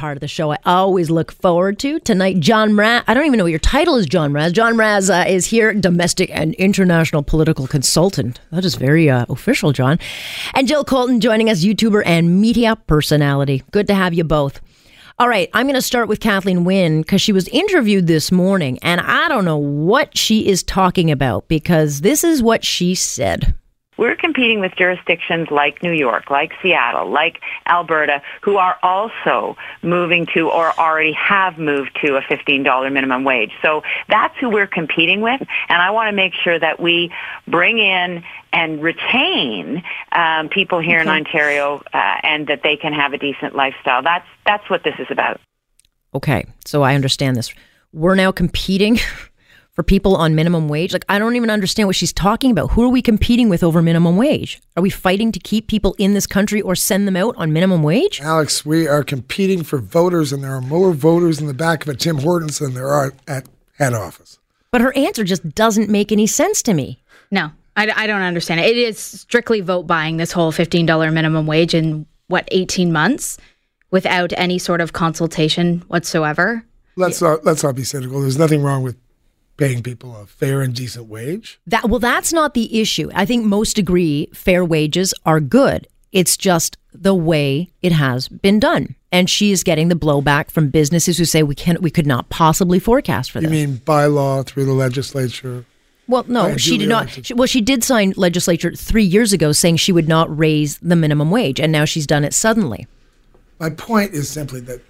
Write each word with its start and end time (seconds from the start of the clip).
part 0.00 0.16
of 0.16 0.22
the 0.22 0.28
show 0.28 0.50
I 0.50 0.56
always 0.64 1.10
look 1.10 1.30
forward 1.30 1.78
to. 1.80 2.00
Tonight, 2.00 2.40
John 2.40 2.70
Mraz, 2.70 3.04
I 3.06 3.12
don't 3.12 3.26
even 3.26 3.36
know 3.36 3.44
what 3.44 3.50
your 3.50 3.58
title 3.58 3.96
is, 3.96 4.06
John 4.06 4.32
Mraz. 4.32 4.50
John 4.54 4.72
Mraz 4.72 5.10
uh, 5.14 5.28
is 5.28 5.44
here, 5.44 5.74
domestic 5.74 6.30
and 6.32 6.54
international 6.54 7.22
political 7.22 7.66
consultant. 7.66 8.40
That 8.50 8.64
is 8.64 8.76
very 8.76 9.10
uh, 9.10 9.26
official, 9.28 9.72
John. 9.72 9.98
And 10.54 10.66
Jill 10.66 10.84
Colton 10.84 11.20
joining 11.20 11.50
us, 11.50 11.62
YouTuber 11.62 12.02
and 12.06 12.40
media 12.40 12.76
personality. 12.76 13.62
Good 13.72 13.86
to 13.88 13.94
have 13.94 14.14
you 14.14 14.24
both. 14.24 14.62
All 15.18 15.28
right, 15.28 15.50
I'm 15.52 15.66
going 15.66 15.74
to 15.74 15.82
start 15.82 16.08
with 16.08 16.18
Kathleen 16.18 16.64
Wynne 16.64 17.02
because 17.02 17.20
she 17.20 17.34
was 17.34 17.46
interviewed 17.48 18.06
this 18.06 18.32
morning, 18.32 18.78
and 18.80 19.02
I 19.02 19.28
don't 19.28 19.44
know 19.44 19.58
what 19.58 20.16
she 20.16 20.48
is 20.48 20.62
talking 20.62 21.10
about 21.10 21.46
because 21.46 22.00
this 22.00 22.24
is 22.24 22.42
what 22.42 22.64
she 22.64 22.94
said. 22.94 23.54
We're 24.00 24.16
competing 24.16 24.60
with 24.60 24.72
jurisdictions 24.76 25.48
like 25.50 25.82
New 25.82 25.92
York, 25.92 26.30
like 26.30 26.52
Seattle, 26.62 27.10
like 27.10 27.42
Alberta, 27.66 28.22
who 28.40 28.56
are 28.56 28.78
also 28.82 29.58
moving 29.82 30.26
to 30.32 30.48
or 30.48 30.72
already 30.80 31.12
have 31.12 31.58
moved 31.58 31.98
to 32.02 32.16
a 32.16 32.22
$15 32.22 32.90
minimum 32.90 33.24
wage. 33.24 33.52
So 33.60 33.82
that's 34.08 34.34
who 34.38 34.48
we're 34.48 34.66
competing 34.66 35.20
with. 35.20 35.42
And 35.68 35.82
I 35.82 35.90
want 35.90 36.08
to 36.08 36.16
make 36.16 36.32
sure 36.32 36.58
that 36.58 36.80
we 36.80 37.12
bring 37.46 37.78
in 37.78 38.24
and 38.54 38.82
retain 38.82 39.82
um, 40.12 40.48
people 40.48 40.80
here 40.80 41.00
okay. 41.00 41.02
in 41.02 41.08
Ontario 41.14 41.82
uh, 41.92 41.96
and 42.22 42.46
that 42.46 42.62
they 42.62 42.78
can 42.78 42.94
have 42.94 43.12
a 43.12 43.18
decent 43.18 43.54
lifestyle. 43.54 44.02
That's, 44.02 44.26
that's 44.46 44.70
what 44.70 44.82
this 44.82 44.94
is 44.98 45.08
about. 45.10 45.42
Okay, 46.14 46.46
so 46.64 46.80
I 46.80 46.94
understand 46.94 47.36
this. 47.36 47.52
We're 47.92 48.14
now 48.14 48.32
competing 48.32 48.98
for 49.80 49.84
people 49.84 50.14
on 50.14 50.34
minimum 50.34 50.68
wage? 50.68 50.92
Like, 50.92 51.06
I 51.08 51.18
don't 51.18 51.36
even 51.36 51.48
understand 51.48 51.86
what 51.86 51.96
she's 51.96 52.12
talking 52.12 52.50
about. 52.50 52.72
Who 52.72 52.82
are 52.82 52.90
we 52.90 53.00
competing 53.00 53.48
with 53.48 53.62
over 53.64 53.80
minimum 53.80 54.18
wage? 54.18 54.60
Are 54.76 54.82
we 54.82 54.90
fighting 54.90 55.32
to 55.32 55.40
keep 55.40 55.68
people 55.68 55.96
in 55.96 56.12
this 56.12 56.26
country 56.26 56.60
or 56.60 56.74
send 56.74 57.08
them 57.08 57.16
out 57.16 57.34
on 57.38 57.54
minimum 57.54 57.82
wage? 57.82 58.20
Alex, 58.20 58.66
we 58.66 58.86
are 58.86 59.02
competing 59.02 59.62
for 59.62 59.78
voters, 59.78 60.34
and 60.34 60.44
there 60.44 60.54
are 60.54 60.60
more 60.60 60.92
voters 60.92 61.40
in 61.40 61.46
the 61.46 61.54
back 61.54 61.82
of 61.82 61.88
a 61.88 61.96
Tim 61.96 62.18
Hortons 62.18 62.58
than 62.58 62.74
there 62.74 62.88
are 62.88 63.14
at 63.26 63.48
head 63.78 63.94
office. 63.94 64.38
But 64.70 64.82
her 64.82 64.94
answer 64.94 65.24
just 65.24 65.48
doesn't 65.54 65.88
make 65.88 66.12
any 66.12 66.26
sense 66.26 66.62
to 66.64 66.74
me. 66.74 67.00
No, 67.30 67.50
I, 67.74 67.90
I 67.96 68.06
don't 68.06 68.20
understand 68.20 68.60
it. 68.60 68.66
It 68.66 68.76
is 68.76 68.98
strictly 68.98 69.62
vote 69.62 69.86
buying 69.86 70.18
this 70.18 70.30
whole 70.30 70.52
$15 70.52 71.10
minimum 71.10 71.46
wage 71.46 71.72
in 71.72 72.04
what, 72.26 72.46
18 72.50 72.92
months 72.92 73.38
without 73.90 74.34
any 74.36 74.58
sort 74.58 74.82
of 74.82 74.92
consultation 74.92 75.78
whatsoever? 75.88 76.66
Let's 76.96 77.22
not, 77.22 77.46
let's 77.46 77.62
not 77.62 77.76
be 77.76 77.84
cynical. 77.84 78.20
There's 78.20 78.38
nothing 78.38 78.62
wrong 78.62 78.82
with 78.82 78.98
paying 79.60 79.82
people 79.82 80.16
a 80.16 80.26
fair 80.26 80.62
and 80.62 80.74
decent 80.74 81.06
wage? 81.06 81.60
That 81.66 81.88
well, 81.88 82.00
that's 82.00 82.32
not 82.32 82.54
the 82.54 82.80
issue. 82.80 83.10
I 83.14 83.26
think 83.26 83.44
most 83.44 83.78
agree 83.78 84.28
fair 84.32 84.64
wages 84.64 85.14
are 85.24 85.38
good. 85.38 85.86
It's 86.10 86.36
just 86.36 86.76
the 86.92 87.14
way 87.14 87.70
it 87.82 87.92
has 87.92 88.26
been 88.26 88.58
done. 88.58 88.96
And 89.12 89.28
she 89.28 89.52
is 89.52 89.62
getting 89.62 89.88
the 89.88 89.94
blowback 89.94 90.50
from 90.50 90.70
businesses 90.70 91.18
who 91.18 91.24
say 91.24 91.42
we 91.42 91.54
can 91.54 91.76
we 91.80 91.90
could 91.90 92.06
not 92.06 92.30
possibly 92.30 92.78
forecast 92.78 93.30
for 93.30 93.40
this. 93.40 93.50
You 93.50 93.66
mean 93.66 93.76
by 93.84 94.06
law 94.06 94.42
through 94.42 94.64
the 94.64 94.72
legislature? 94.72 95.64
Well, 96.08 96.24
no, 96.26 96.56
she 96.56 96.76
did 96.76 96.88
not. 96.88 97.24
She, 97.24 97.34
well, 97.34 97.46
she 97.46 97.60
did 97.60 97.84
sign 97.84 98.14
legislature 98.16 98.72
three 98.72 99.04
years 99.04 99.32
ago 99.32 99.52
saying 99.52 99.76
she 99.76 99.92
would 99.92 100.08
not 100.08 100.36
raise 100.36 100.78
the 100.78 100.96
minimum 100.96 101.30
wage, 101.30 101.60
and 101.60 101.70
now 101.70 101.84
she's 101.84 102.06
done 102.06 102.24
it 102.24 102.34
suddenly. 102.34 102.88
My 103.60 103.70
point 103.70 104.12
is 104.12 104.28
simply 104.28 104.60
that 104.60 104.80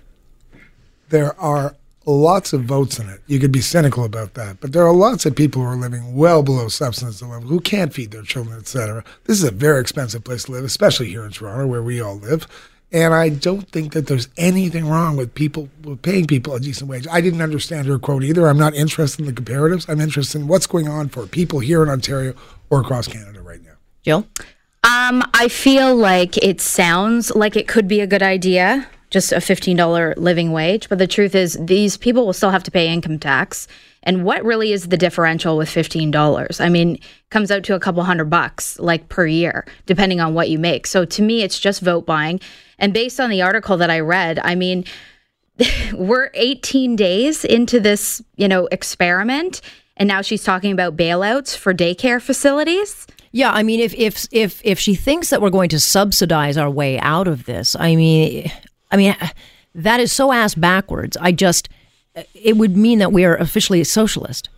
there 1.10 1.38
are 1.38 1.76
lots 2.06 2.52
of 2.52 2.62
votes 2.62 2.98
in 2.98 3.08
it. 3.08 3.20
You 3.26 3.38
could 3.38 3.52
be 3.52 3.60
cynical 3.60 4.04
about 4.04 4.34
that, 4.34 4.60
but 4.60 4.72
there 4.72 4.86
are 4.86 4.94
lots 4.94 5.26
of 5.26 5.36
people 5.36 5.62
who 5.62 5.68
are 5.68 5.76
living 5.76 6.14
well 6.14 6.42
below 6.42 6.68
subsistence 6.68 7.22
level 7.22 7.48
who 7.48 7.60
can't 7.60 7.92
feed 7.92 8.10
their 8.10 8.22
children, 8.22 8.58
etc. 8.58 9.04
This 9.24 9.38
is 9.38 9.44
a 9.44 9.50
very 9.50 9.80
expensive 9.80 10.24
place 10.24 10.44
to 10.44 10.52
live, 10.52 10.64
especially 10.64 11.08
here 11.08 11.24
in 11.24 11.30
Toronto, 11.30 11.66
where 11.66 11.82
we 11.82 12.00
all 12.00 12.16
live. 12.16 12.46
And 12.92 13.14
I 13.14 13.28
don't 13.28 13.68
think 13.70 13.92
that 13.92 14.08
there's 14.08 14.28
anything 14.36 14.88
wrong 14.88 15.16
with 15.16 15.34
people 15.34 15.68
with 15.82 16.02
paying 16.02 16.26
people 16.26 16.54
a 16.54 16.60
decent 16.60 16.90
wage. 16.90 17.06
I 17.10 17.20
didn't 17.20 17.40
understand 17.40 17.86
her 17.86 18.00
quote 18.00 18.24
either. 18.24 18.48
I'm 18.48 18.58
not 18.58 18.74
interested 18.74 19.20
in 19.20 19.32
the 19.32 19.40
comparatives. 19.40 19.88
I'm 19.88 20.00
interested 20.00 20.40
in 20.40 20.48
what's 20.48 20.66
going 20.66 20.88
on 20.88 21.08
for 21.08 21.26
people 21.26 21.60
here 21.60 21.82
in 21.84 21.88
Ontario 21.88 22.34
or 22.68 22.80
across 22.80 23.06
Canada 23.06 23.42
right 23.42 23.62
now. 23.62 23.74
Jill? 24.02 24.26
Um, 24.82 25.22
I 25.34 25.48
feel 25.48 25.94
like 25.94 26.36
it 26.38 26.60
sounds 26.60 27.30
like 27.36 27.54
it 27.54 27.68
could 27.68 27.86
be 27.86 28.00
a 28.00 28.06
good 28.06 28.22
idea 28.22 28.88
just 29.10 29.32
a 29.32 29.36
$15 29.36 30.16
living 30.16 30.52
wage. 30.52 30.88
But 30.88 30.98
the 30.98 31.06
truth 31.06 31.34
is, 31.34 31.58
these 31.60 31.96
people 31.96 32.24
will 32.24 32.32
still 32.32 32.50
have 32.50 32.62
to 32.64 32.70
pay 32.70 32.88
income 32.88 33.18
tax. 33.18 33.68
And 34.02 34.24
what 34.24 34.44
really 34.44 34.72
is 34.72 34.88
the 34.88 34.96
differential 34.96 35.56
with 35.56 35.68
$15? 35.68 36.60
I 36.60 36.68
mean, 36.68 36.98
comes 37.28 37.50
out 37.50 37.64
to 37.64 37.74
a 37.74 37.80
couple 37.80 38.02
hundred 38.02 38.30
bucks 38.30 38.78
like 38.78 39.08
per 39.08 39.26
year, 39.26 39.66
depending 39.86 40.20
on 40.20 40.32
what 40.32 40.48
you 40.48 40.58
make. 40.58 40.86
So 40.86 41.04
to 41.04 41.22
me, 41.22 41.42
it's 41.42 41.58
just 41.58 41.82
vote 41.82 42.06
buying. 42.06 42.40
And 42.78 42.94
based 42.94 43.20
on 43.20 43.30
the 43.30 43.42
article 43.42 43.76
that 43.76 43.90
I 43.90 44.00
read, 44.00 44.38
I 44.38 44.54
mean, 44.54 44.84
we're 45.92 46.30
18 46.34 46.96
days 46.96 47.44
into 47.44 47.78
this, 47.78 48.22
you 48.36 48.48
know, 48.48 48.66
experiment. 48.72 49.60
And 49.96 50.08
now 50.08 50.22
she's 50.22 50.42
talking 50.42 50.72
about 50.72 50.96
bailouts 50.96 51.54
for 51.56 51.74
daycare 51.74 52.22
facilities. 52.22 53.06
Yeah, 53.32 53.52
I 53.52 53.62
mean, 53.62 53.78
if 53.78 53.94
if 53.94 54.26
if 54.32 54.60
if 54.64 54.78
she 54.80 54.96
thinks 54.96 55.30
that 55.30 55.40
we're 55.40 55.50
going 55.50 55.68
to 55.68 55.78
subsidize 55.78 56.56
our 56.56 56.70
way 56.70 56.98
out 56.98 57.28
of 57.28 57.44
this, 57.44 57.76
I 57.78 57.94
mean, 57.94 58.50
I 58.90 58.96
mean, 58.96 59.16
that 59.74 60.00
is 60.00 60.12
so 60.12 60.32
ass 60.32 60.54
backwards. 60.54 61.16
I 61.20 61.32
just, 61.32 61.68
it 62.34 62.56
would 62.56 62.76
mean 62.76 62.98
that 62.98 63.12
we 63.12 63.24
are 63.24 63.36
officially 63.36 63.80
a 63.80 63.84
socialist. 63.84 64.48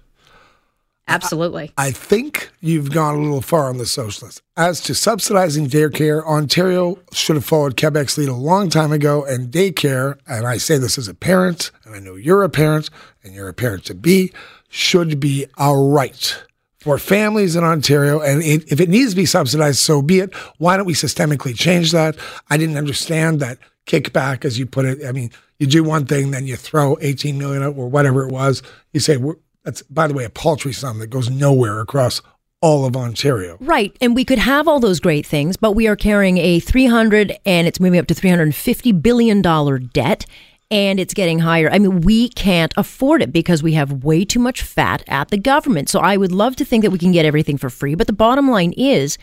Absolutely. 1.08 1.72
I, 1.76 1.88
I, 1.88 1.90
think 1.90 2.50
you've 2.60 2.92
gone 2.92 3.16
a 3.16 3.20
little 3.20 3.42
far 3.42 3.68
on 3.68 3.76
the 3.76 3.86
socialist. 3.86 4.40
As 4.56 4.80
to 4.82 4.94
subsidizing 4.94 5.66
daycare, 5.66 6.24
Ontario 6.24 6.98
should 7.12 7.36
have 7.36 7.44
followed 7.44 7.76
Quebec's 7.76 8.16
lead 8.16 8.28
a 8.28 8.34
long 8.34 8.70
time 8.70 8.92
ago. 8.92 9.24
And 9.24 9.50
daycare, 9.50 10.18
and 10.28 10.46
I 10.46 10.58
say 10.58 10.78
this 10.78 10.98
as 10.98 11.08
a 11.08 11.14
parent, 11.14 11.72
and 11.84 11.94
I 11.94 11.98
know 11.98 12.14
you're 12.14 12.44
a 12.44 12.48
parent, 12.48 12.88
and 13.24 13.34
you're 13.34 13.48
a 13.48 13.54
parent 13.54 13.84
to 13.86 13.94
be, 13.94 14.32
should 14.68 15.18
be 15.18 15.46
a 15.58 15.76
right 15.76 16.42
for 16.78 16.98
families 16.98 17.56
in 17.56 17.64
Ontario. 17.64 18.20
And 18.20 18.42
it, 18.42 18.70
if 18.70 18.80
it 18.80 18.88
needs 18.88 19.10
to 19.10 19.16
be 19.16 19.26
subsidized, 19.26 19.80
so 19.80 20.02
be 20.02 20.20
it. 20.20 20.34
Why 20.58 20.76
don't 20.76 20.86
we 20.86 20.94
systemically 20.94 21.54
change 21.54 21.92
that? 21.92 22.16
I 22.48 22.56
didn't 22.56 22.76
understand 22.76 23.40
that 23.40 23.58
kickback, 23.86 24.44
as 24.44 24.58
you 24.58 24.66
put 24.66 24.84
it. 24.84 25.04
I 25.06 25.12
mean, 25.12 25.30
you 25.58 25.66
do 25.66 25.84
one 25.84 26.06
thing, 26.06 26.30
then 26.30 26.46
you 26.46 26.56
throw 26.56 26.96
18 27.00 27.38
million 27.38 27.62
or 27.62 27.88
whatever 27.88 28.26
it 28.26 28.32
was. 28.32 28.62
You 28.92 29.00
say, 29.00 29.18
that's, 29.64 29.82
by 29.82 30.06
the 30.06 30.14
way, 30.14 30.24
a 30.24 30.30
paltry 30.30 30.72
sum 30.72 30.98
that 30.98 31.08
goes 31.08 31.30
nowhere 31.30 31.80
across 31.80 32.20
all 32.60 32.84
of 32.84 32.96
Ontario. 32.96 33.58
Right. 33.60 33.94
And 34.00 34.14
we 34.14 34.24
could 34.24 34.38
have 34.38 34.68
all 34.68 34.80
those 34.80 35.00
great 35.00 35.26
things, 35.26 35.56
but 35.56 35.72
we 35.72 35.88
are 35.88 35.96
carrying 35.96 36.38
a 36.38 36.60
300 36.60 37.36
and 37.44 37.66
it's 37.66 37.80
moving 37.80 37.98
up 37.98 38.06
to 38.06 38.14
350 38.14 38.92
billion 38.92 39.42
dollar 39.42 39.78
debt 39.78 40.24
and 40.70 40.98
it's 40.98 41.12
getting 41.12 41.40
higher. 41.40 41.70
I 41.70 41.78
mean, 41.78 42.00
we 42.00 42.30
can't 42.30 42.72
afford 42.76 43.20
it 43.20 43.32
because 43.32 43.62
we 43.62 43.74
have 43.74 44.04
way 44.04 44.24
too 44.24 44.38
much 44.38 44.62
fat 44.62 45.02
at 45.06 45.28
the 45.28 45.36
government. 45.36 45.90
So 45.90 46.00
I 46.00 46.16
would 46.16 46.32
love 46.32 46.56
to 46.56 46.64
think 46.64 46.82
that 46.82 46.90
we 46.90 46.98
can 46.98 47.12
get 47.12 47.26
everything 47.26 47.58
for 47.58 47.68
free, 47.68 47.94
but 47.94 48.06
the 48.06 48.12
bottom 48.14 48.50
line 48.50 48.72
is 48.72 49.18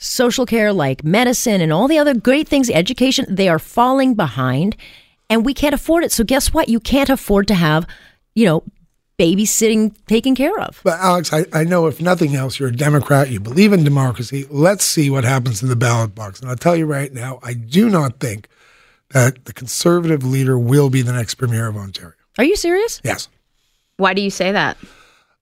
social 0.00 0.46
care 0.46 0.72
like 0.72 1.04
medicine 1.04 1.60
and 1.60 1.72
all 1.72 1.86
the 1.86 1.98
other 1.98 2.14
great 2.14 2.48
things, 2.48 2.68
education, 2.70 3.26
they 3.28 3.48
are 3.48 3.58
falling 3.58 4.14
behind 4.14 4.76
and 5.28 5.44
we 5.44 5.54
can't 5.54 5.74
afford 5.74 6.02
it. 6.02 6.10
So 6.10 6.24
guess 6.24 6.52
what? 6.52 6.68
You 6.68 6.80
can't 6.80 7.10
afford 7.10 7.46
to 7.48 7.54
have, 7.54 7.86
you 8.34 8.46
know, 8.46 8.64
babysitting 9.18 9.94
taken 10.06 10.34
care 10.34 10.58
of. 10.58 10.80
But 10.82 10.98
Alex, 10.98 11.32
I, 11.32 11.44
I 11.52 11.64
know 11.64 11.86
if 11.86 12.00
nothing 12.00 12.34
else, 12.34 12.58
you're 12.58 12.70
a 12.70 12.76
Democrat, 12.76 13.28
you 13.28 13.38
believe 13.38 13.74
in 13.74 13.84
democracy. 13.84 14.46
Let's 14.50 14.82
see 14.82 15.10
what 15.10 15.24
happens 15.24 15.62
in 15.62 15.68
the 15.68 15.76
ballot 15.76 16.14
box. 16.14 16.40
And 16.40 16.48
I'll 16.48 16.56
tell 16.56 16.74
you 16.74 16.86
right 16.86 17.12
now, 17.12 17.38
I 17.42 17.52
do 17.52 17.90
not 17.90 18.18
think 18.18 18.48
that 19.10 19.44
the 19.44 19.52
conservative 19.52 20.24
leader 20.24 20.58
will 20.58 20.88
be 20.88 21.02
the 21.02 21.12
next 21.12 21.34
premier 21.34 21.68
of 21.68 21.76
Ontario. 21.76 22.14
Are 22.38 22.44
you 22.44 22.56
serious? 22.56 23.02
Yes. 23.04 23.28
Why 23.98 24.14
do 24.14 24.22
you 24.22 24.30
say 24.30 24.52
that? 24.52 24.78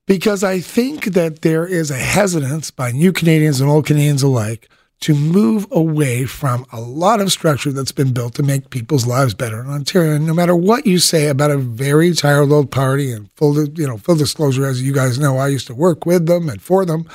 Because 0.09 0.43
I 0.43 0.59
think 0.59 1.13
that 1.13 1.43
there 1.43 1.67
is 1.67 1.91
a 1.93 1.99
hesitance 1.99 2.73
by 2.73 2.91
new 2.91 3.13
Canadians 3.13 3.61
and 3.61 3.71
old 3.71 3.87
Canadians 3.87 4.25
alike 4.25 4.69
to 5.01 5.15
move 5.15 5.67
away 5.71 6.25
from 6.25 6.67
a 6.73 6.81
lot 6.81 7.21
of 7.21 7.31
structure 7.31 7.71
that's 7.71 7.93
been 7.93 8.13
built 8.13 8.35
to 8.35 8.43
make 8.43 8.71
people's 8.71 9.07
lives 9.07 9.33
better 9.35 9.61
in 9.61 9.69
Ontario. 9.69 10.15
And 10.15 10.27
no 10.27 10.35
matter 10.35 10.57
what 10.57 10.87
you 10.87 10.99
say 10.99 11.29
about 11.29 11.53
a 11.53 11.59
very 11.59 12.13
tired 12.15 12.51
old 12.51 12.73
party, 12.73 13.13
and 13.13 13.31
full, 13.37 13.69
you 13.69 13.87
know, 13.87 13.97
full 13.97 14.17
disclosure, 14.17 14.67
as 14.67 14.83
you 14.83 14.93
guys 14.93 15.19
know, 15.21 15.37
I 15.37 15.49
used 15.49 15.69
to 15.69 15.75
work 15.75 16.05
with 16.05 16.27
them 16.27 16.49
and 16.49 16.61
for 16.61 16.85
them. 16.85 17.09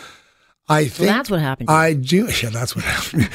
I 0.69 0.85
think 0.85 1.07
well, 1.07 1.17
that's 1.17 1.29
what 1.29 1.41
happened. 1.41 1.69
I 1.69 1.94
do. 1.94 2.29
Yeah, 2.41 2.50
that's 2.51 2.75
what 2.75 2.85
happened. 2.85 3.29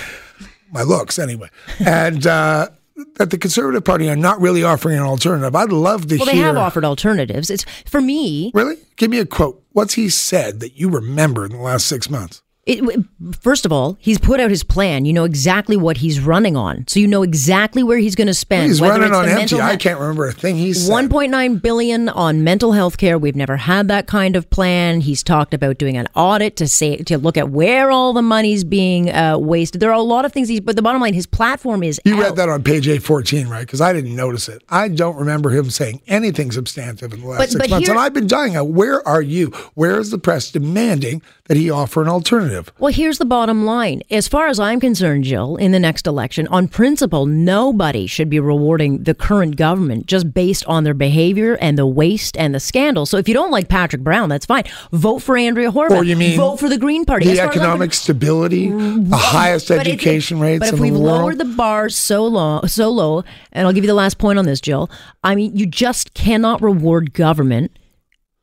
My 0.70 0.82
looks, 0.82 1.18
anyway. 1.18 1.50
And 1.78 2.26
uh, 2.26 2.68
that 3.16 3.30
the 3.30 3.38
Conservative 3.38 3.84
Party 3.84 4.08
are 4.08 4.16
not 4.16 4.40
really 4.40 4.62
offering 4.62 4.96
an 4.96 5.04
alternative. 5.04 5.54
I'd 5.54 5.72
love 5.72 6.06
to 6.08 6.16
well, 6.16 6.26
hear. 6.26 6.34
Well, 6.34 6.34
they 6.34 6.42
have 6.42 6.56
offered 6.56 6.84
alternatives. 6.84 7.50
It's 7.50 7.64
for 7.86 8.00
me. 8.00 8.50
Really? 8.54 8.76
Give 8.96 9.10
me 9.10 9.18
a 9.18 9.26
quote. 9.26 9.62
What's 9.72 9.94
he 9.94 10.08
said 10.08 10.60
that 10.60 10.78
you 10.78 10.88
remember 10.88 11.44
in 11.44 11.52
the 11.52 11.58
last 11.58 11.86
six 11.86 12.10
months? 12.10 12.42
It, 12.70 13.04
first 13.40 13.64
of 13.64 13.72
all, 13.72 13.96
he's 13.98 14.18
put 14.18 14.40
out 14.40 14.50
his 14.50 14.62
plan. 14.62 15.06
You 15.06 15.14
know 15.14 15.24
exactly 15.24 15.74
what 15.76 15.96
he's 15.96 16.20
running 16.20 16.54
on, 16.54 16.84
so 16.86 17.00
you 17.00 17.06
know 17.06 17.22
exactly 17.22 17.82
where 17.82 17.96
he's 17.96 18.14
going 18.14 18.26
to 18.26 18.34
spend. 18.34 18.66
He's 18.68 18.80
running 18.82 19.12
on 19.14 19.26
empty. 19.26 19.58
I 19.58 19.76
can't 19.76 19.98
remember 19.98 20.28
a 20.28 20.32
thing 20.32 20.56
he's 20.56 20.86
said. 20.86 20.92
1.9 21.10 21.62
billion 21.62 22.10
on 22.10 22.44
mental 22.44 22.72
health 22.72 22.98
care. 22.98 23.16
We've 23.18 23.34
never 23.34 23.56
had 23.56 23.88
that 23.88 24.06
kind 24.06 24.36
of 24.36 24.50
plan. 24.50 25.00
He's 25.00 25.22
talked 25.22 25.54
about 25.54 25.78
doing 25.78 25.96
an 25.96 26.08
audit 26.14 26.56
to 26.56 26.68
say 26.68 26.98
to 26.98 27.16
look 27.16 27.38
at 27.38 27.48
where 27.48 27.90
all 27.90 28.12
the 28.12 28.20
money's 28.20 28.64
being 28.64 29.10
uh, 29.10 29.38
wasted. 29.38 29.80
There 29.80 29.90
are 29.90 29.94
a 29.94 30.02
lot 30.02 30.26
of 30.26 30.34
things. 30.34 30.48
He's, 30.48 30.60
but 30.60 30.76
the 30.76 30.82
bottom 30.82 31.00
line, 31.00 31.14
his 31.14 31.26
platform 31.26 31.82
is. 31.82 31.98
You 32.04 32.16
out. 32.16 32.20
read 32.20 32.36
that 32.36 32.50
on 32.50 32.62
page 32.62 32.86
814, 32.86 33.48
right? 33.48 33.60
Because 33.60 33.80
I 33.80 33.94
didn't 33.94 34.14
notice 34.14 34.46
it. 34.46 34.62
I 34.68 34.88
don't 34.88 35.16
remember 35.16 35.48
him 35.48 35.70
saying 35.70 36.02
anything 36.06 36.52
substantive 36.52 37.14
in 37.14 37.20
the 37.22 37.26
last 37.26 37.38
But- 37.38 37.48
six 37.50 37.60
but 37.62 37.70
months. 37.70 37.86
here- 37.86 37.94
and 37.94 38.00
I've 38.04 38.12
been 38.12 38.26
dying 38.26 38.56
out. 38.56 38.68
Where 38.68 39.06
are 39.08 39.22
you? 39.22 39.46
Where 39.72 39.98
is 39.98 40.10
the 40.10 40.18
press 40.18 40.50
demanding 40.50 41.22
that 41.46 41.56
he 41.56 41.70
offer 41.70 42.02
an 42.02 42.08
alternative? 42.08 42.57
Well, 42.78 42.92
here's 42.92 43.18
the 43.18 43.24
bottom 43.24 43.64
line. 43.64 44.02
As 44.10 44.28
far 44.28 44.48
as 44.48 44.58
I'm 44.58 44.80
concerned, 44.80 45.24
Jill, 45.24 45.56
in 45.56 45.72
the 45.72 45.78
next 45.78 46.06
election, 46.06 46.46
on 46.48 46.68
principle, 46.68 47.26
nobody 47.26 48.06
should 48.06 48.30
be 48.30 48.40
rewarding 48.40 49.02
the 49.02 49.14
current 49.14 49.56
government 49.56 50.06
just 50.06 50.32
based 50.32 50.64
on 50.66 50.84
their 50.84 50.94
behavior 50.94 51.56
and 51.60 51.78
the 51.78 51.86
waste 51.86 52.36
and 52.36 52.54
the 52.54 52.60
scandal. 52.60 53.06
So 53.06 53.16
if 53.16 53.28
you 53.28 53.34
don't 53.34 53.50
like 53.50 53.68
Patrick 53.68 54.02
Brown, 54.02 54.28
that's 54.28 54.46
fine. 54.46 54.64
Vote 54.92 55.20
for 55.20 55.36
Andrea 55.36 55.70
Horwath. 55.70 55.90
Or 55.90 56.04
you 56.04 56.16
mean 56.16 56.36
vote 56.36 56.58
for 56.58 56.68
the 56.68 56.78
Green 56.78 57.04
Party. 57.04 57.26
The 57.26 57.40
economic 57.40 57.92
stability, 57.92 58.68
the 58.70 59.16
highest 59.16 59.68
But 59.68 59.86
education 59.86 60.40
rates 60.40 60.60
But 60.60 60.74
if 60.74 60.80
we've 60.80 60.94
lowered 60.94 61.38
the 61.38 61.44
bar 61.44 61.88
so 61.88 62.26
low, 62.26 62.62
so 62.66 62.90
low, 62.90 63.24
and 63.52 63.66
I'll 63.66 63.72
give 63.72 63.84
you 63.84 63.88
the 63.88 63.94
last 63.94 64.18
point 64.18 64.38
on 64.38 64.46
this, 64.46 64.60
Jill. 64.60 64.90
I 65.22 65.34
mean, 65.34 65.56
you 65.56 65.66
just 65.66 66.14
cannot 66.14 66.62
reward 66.62 67.12
government 67.12 67.76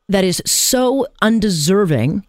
that 0.08 0.24
is 0.24 0.42
so 0.46 1.08
undeserving 1.22 2.26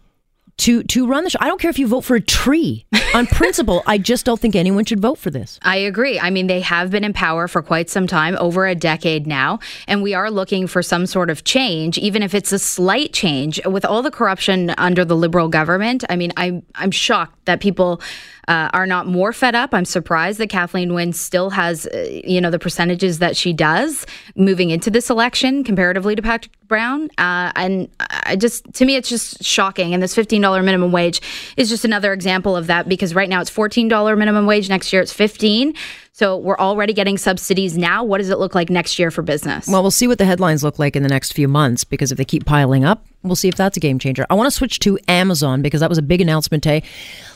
to 0.57 0.83
to 0.83 1.07
run 1.07 1.23
the 1.23 1.29
show. 1.29 1.39
I 1.41 1.47
don't 1.47 1.61
care 1.61 1.69
if 1.69 1.79
you 1.79 1.87
vote 1.87 2.01
for 2.01 2.15
a 2.15 2.21
tree. 2.21 2.85
On 3.13 3.25
principle, 3.39 3.83
I 3.85 3.97
just 3.97 4.25
don't 4.25 4.39
think 4.39 4.55
anyone 4.55 4.85
should 4.85 4.99
vote 4.99 5.17
for 5.17 5.29
this. 5.29 5.59
I 5.61 5.77
agree. 5.77 6.19
I 6.19 6.29
mean, 6.29 6.47
they 6.47 6.61
have 6.61 6.91
been 6.91 7.03
in 7.03 7.13
power 7.13 7.47
for 7.47 7.61
quite 7.61 7.89
some 7.89 8.07
time, 8.07 8.35
over 8.39 8.65
a 8.65 8.75
decade 8.75 9.27
now, 9.27 9.59
and 9.87 10.01
we 10.01 10.13
are 10.13 10.29
looking 10.31 10.67
for 10.67 10.81
some 10.81 11.05
sort 11.05 11.29
of 11.29 11.43
change, 11.43 11.97
even 11.97 12.23
if 12.23 12.33
it's 12.33 12.51
a 12.51 12.59
slight 12.59 13.13
change. 13.13 13.63
With 13.65 13.85
all 13.85 14.01
the 14.01 14.11
corruption 14.11 14.71
under 14.71 15.05
the 15.05 15.15
liberal 15.15 15.47
government, 15.47 16.03
I 16.09 16.15
mean, 16.15 16.33
I'm 16.37 16.63
I'm 16.75 16.91
shocked 16.91 17.45
that 17.45 17.61
people 17.61 18.01
uh, 18.47 18.69
are 18.73 18.85
not 18.85 19.07
more 19.07 19.33
fed 19.33 19.55
up. 19.55 19.73
I'm 19.73 19.85
surprised 19.85 20.39
that 20.39 20.49
Kathleen 20.49 20.93
Wynne 20.93 21.13
still 21.13 21.49
has, 21.49 21.85
uh, 21.87 22.21
you 22.23 22.39
know, 22.39 22.49
the 22.49 22.59
percentages 22.59 23.19
that 23.19 23.35
she 23.35 23.51
does 23.51 24.05
moving 24.35 24.69
into 24.69 24.89
this 24.89 25.09
election 25.09 25.63
comparatively 25.63 26.15
to 26.15 26.21
Patrick 26.21 26.53
Brown. 26.67 27.09
Uh, 27.17 27.51
and 27.55 27.89
I 27.99 28.35
just, 28.35 28.73
to 28.75 28.85
me, 28.85 28.95
it's 28.95 29.09
just 29.09 29.43
shocking. 29.43 29.93
And 29.93 30.01
this 30.01 30.15
$15 30.15 30.63
minimum 30.63 30.91
wage 30.91 31.21
is 31.57 31.69
just 31.69 31.83
another 31.83 32.13
example 32.13 32.55
of 32.55 32.67
that 32.67 32.87
because 32.87 33.13
right 33.13 33.29
now 33.29 33.41
it's 33.41 33.51
$14 33.51 34.17
minimum 34.17 34.45
wage. 34.45 34.69
Next 34.69 34.93
year 34.93 35.01
it's 35.01 35.13
15. 35.13 35.73
So 36.13 36.35
we're 36.35 36.57
already 36.57 36.93
getting 36.93 37.17
subsidies 37.17 37.77
now. 37.77 38.03
What 38.03 38.17
does 38.17 38.29
it 38.29 38.39
look 38.39 38.55
like 38.55 38.71
next 38.71 38.97
year 38.97 39.11
for 39.11 39.21
business? 39.21 39.67
Well, 39.67 39.83
we'll 39.83 39.91
see 39.91 40.07
what 40.07 40.17
the 40.17 40.25
headlines 40.25 40.63
look 40.63 40.79
like 40.79 40.95
in 40.95 41.03
the 41.03 41.09
next 41.09 41.33
few 41.33 41.47
months 41.47 41.83
because 41.83 42.11
if 42.11 42.17
they 42.17 42.25
keep 42.25 42.45
piling 42.45 42.83
up, 42.83 43.05
we'll 43.27 43.35
see 43.35 43.47
if 43.47 43.55
that's 43.55 43.77
a 43.77 43.79
game 43.79 43.99
changer. 43.99 44.25
I 44.29 44.33
want 44.33 44.47
to 44.47 44.51
switch 44.51 44.79
to 44.79 44.97
Amazon 45.07 45.61
because 45.61 45.81
that 45.81 45.89
was 45.89 45.97
a 45.97 46.01
big 46.03 46.21
announcement 46.21 46.63
today. 46.63 46.83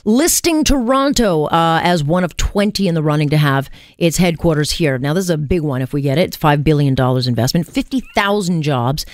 Listing 0.06 0.64
Toronto 0.64 1.46
uh, 1.46 1.80
as 1.84 2.04
one 2.04 2.24
of 2.24 2.36
20 2.38 2.88
in 2.88 2.96
the 2.96 3.04
running 3.04 3.30
to 3.30 3.38
have 3.38 3.70
its 3.98 4.18
headquarters 4.18 4.72
here. 4.72 4.98
Now, 4.98 5.14
this 5.14 5.26
is 5.26 5.30
a 5.30 5.38
big 5.38 5.62
one 5.62 5.82
if 5.82 5.94
we 5.94 6.02
get 6.02 6.18
it. 6.18 6.22
It's 6.24 6.38
$5 6.38 6.64
billion 6.64 6.96
investment, 7.28 7.68
50,000 7.68 8.62
jobs. 8.62 9.06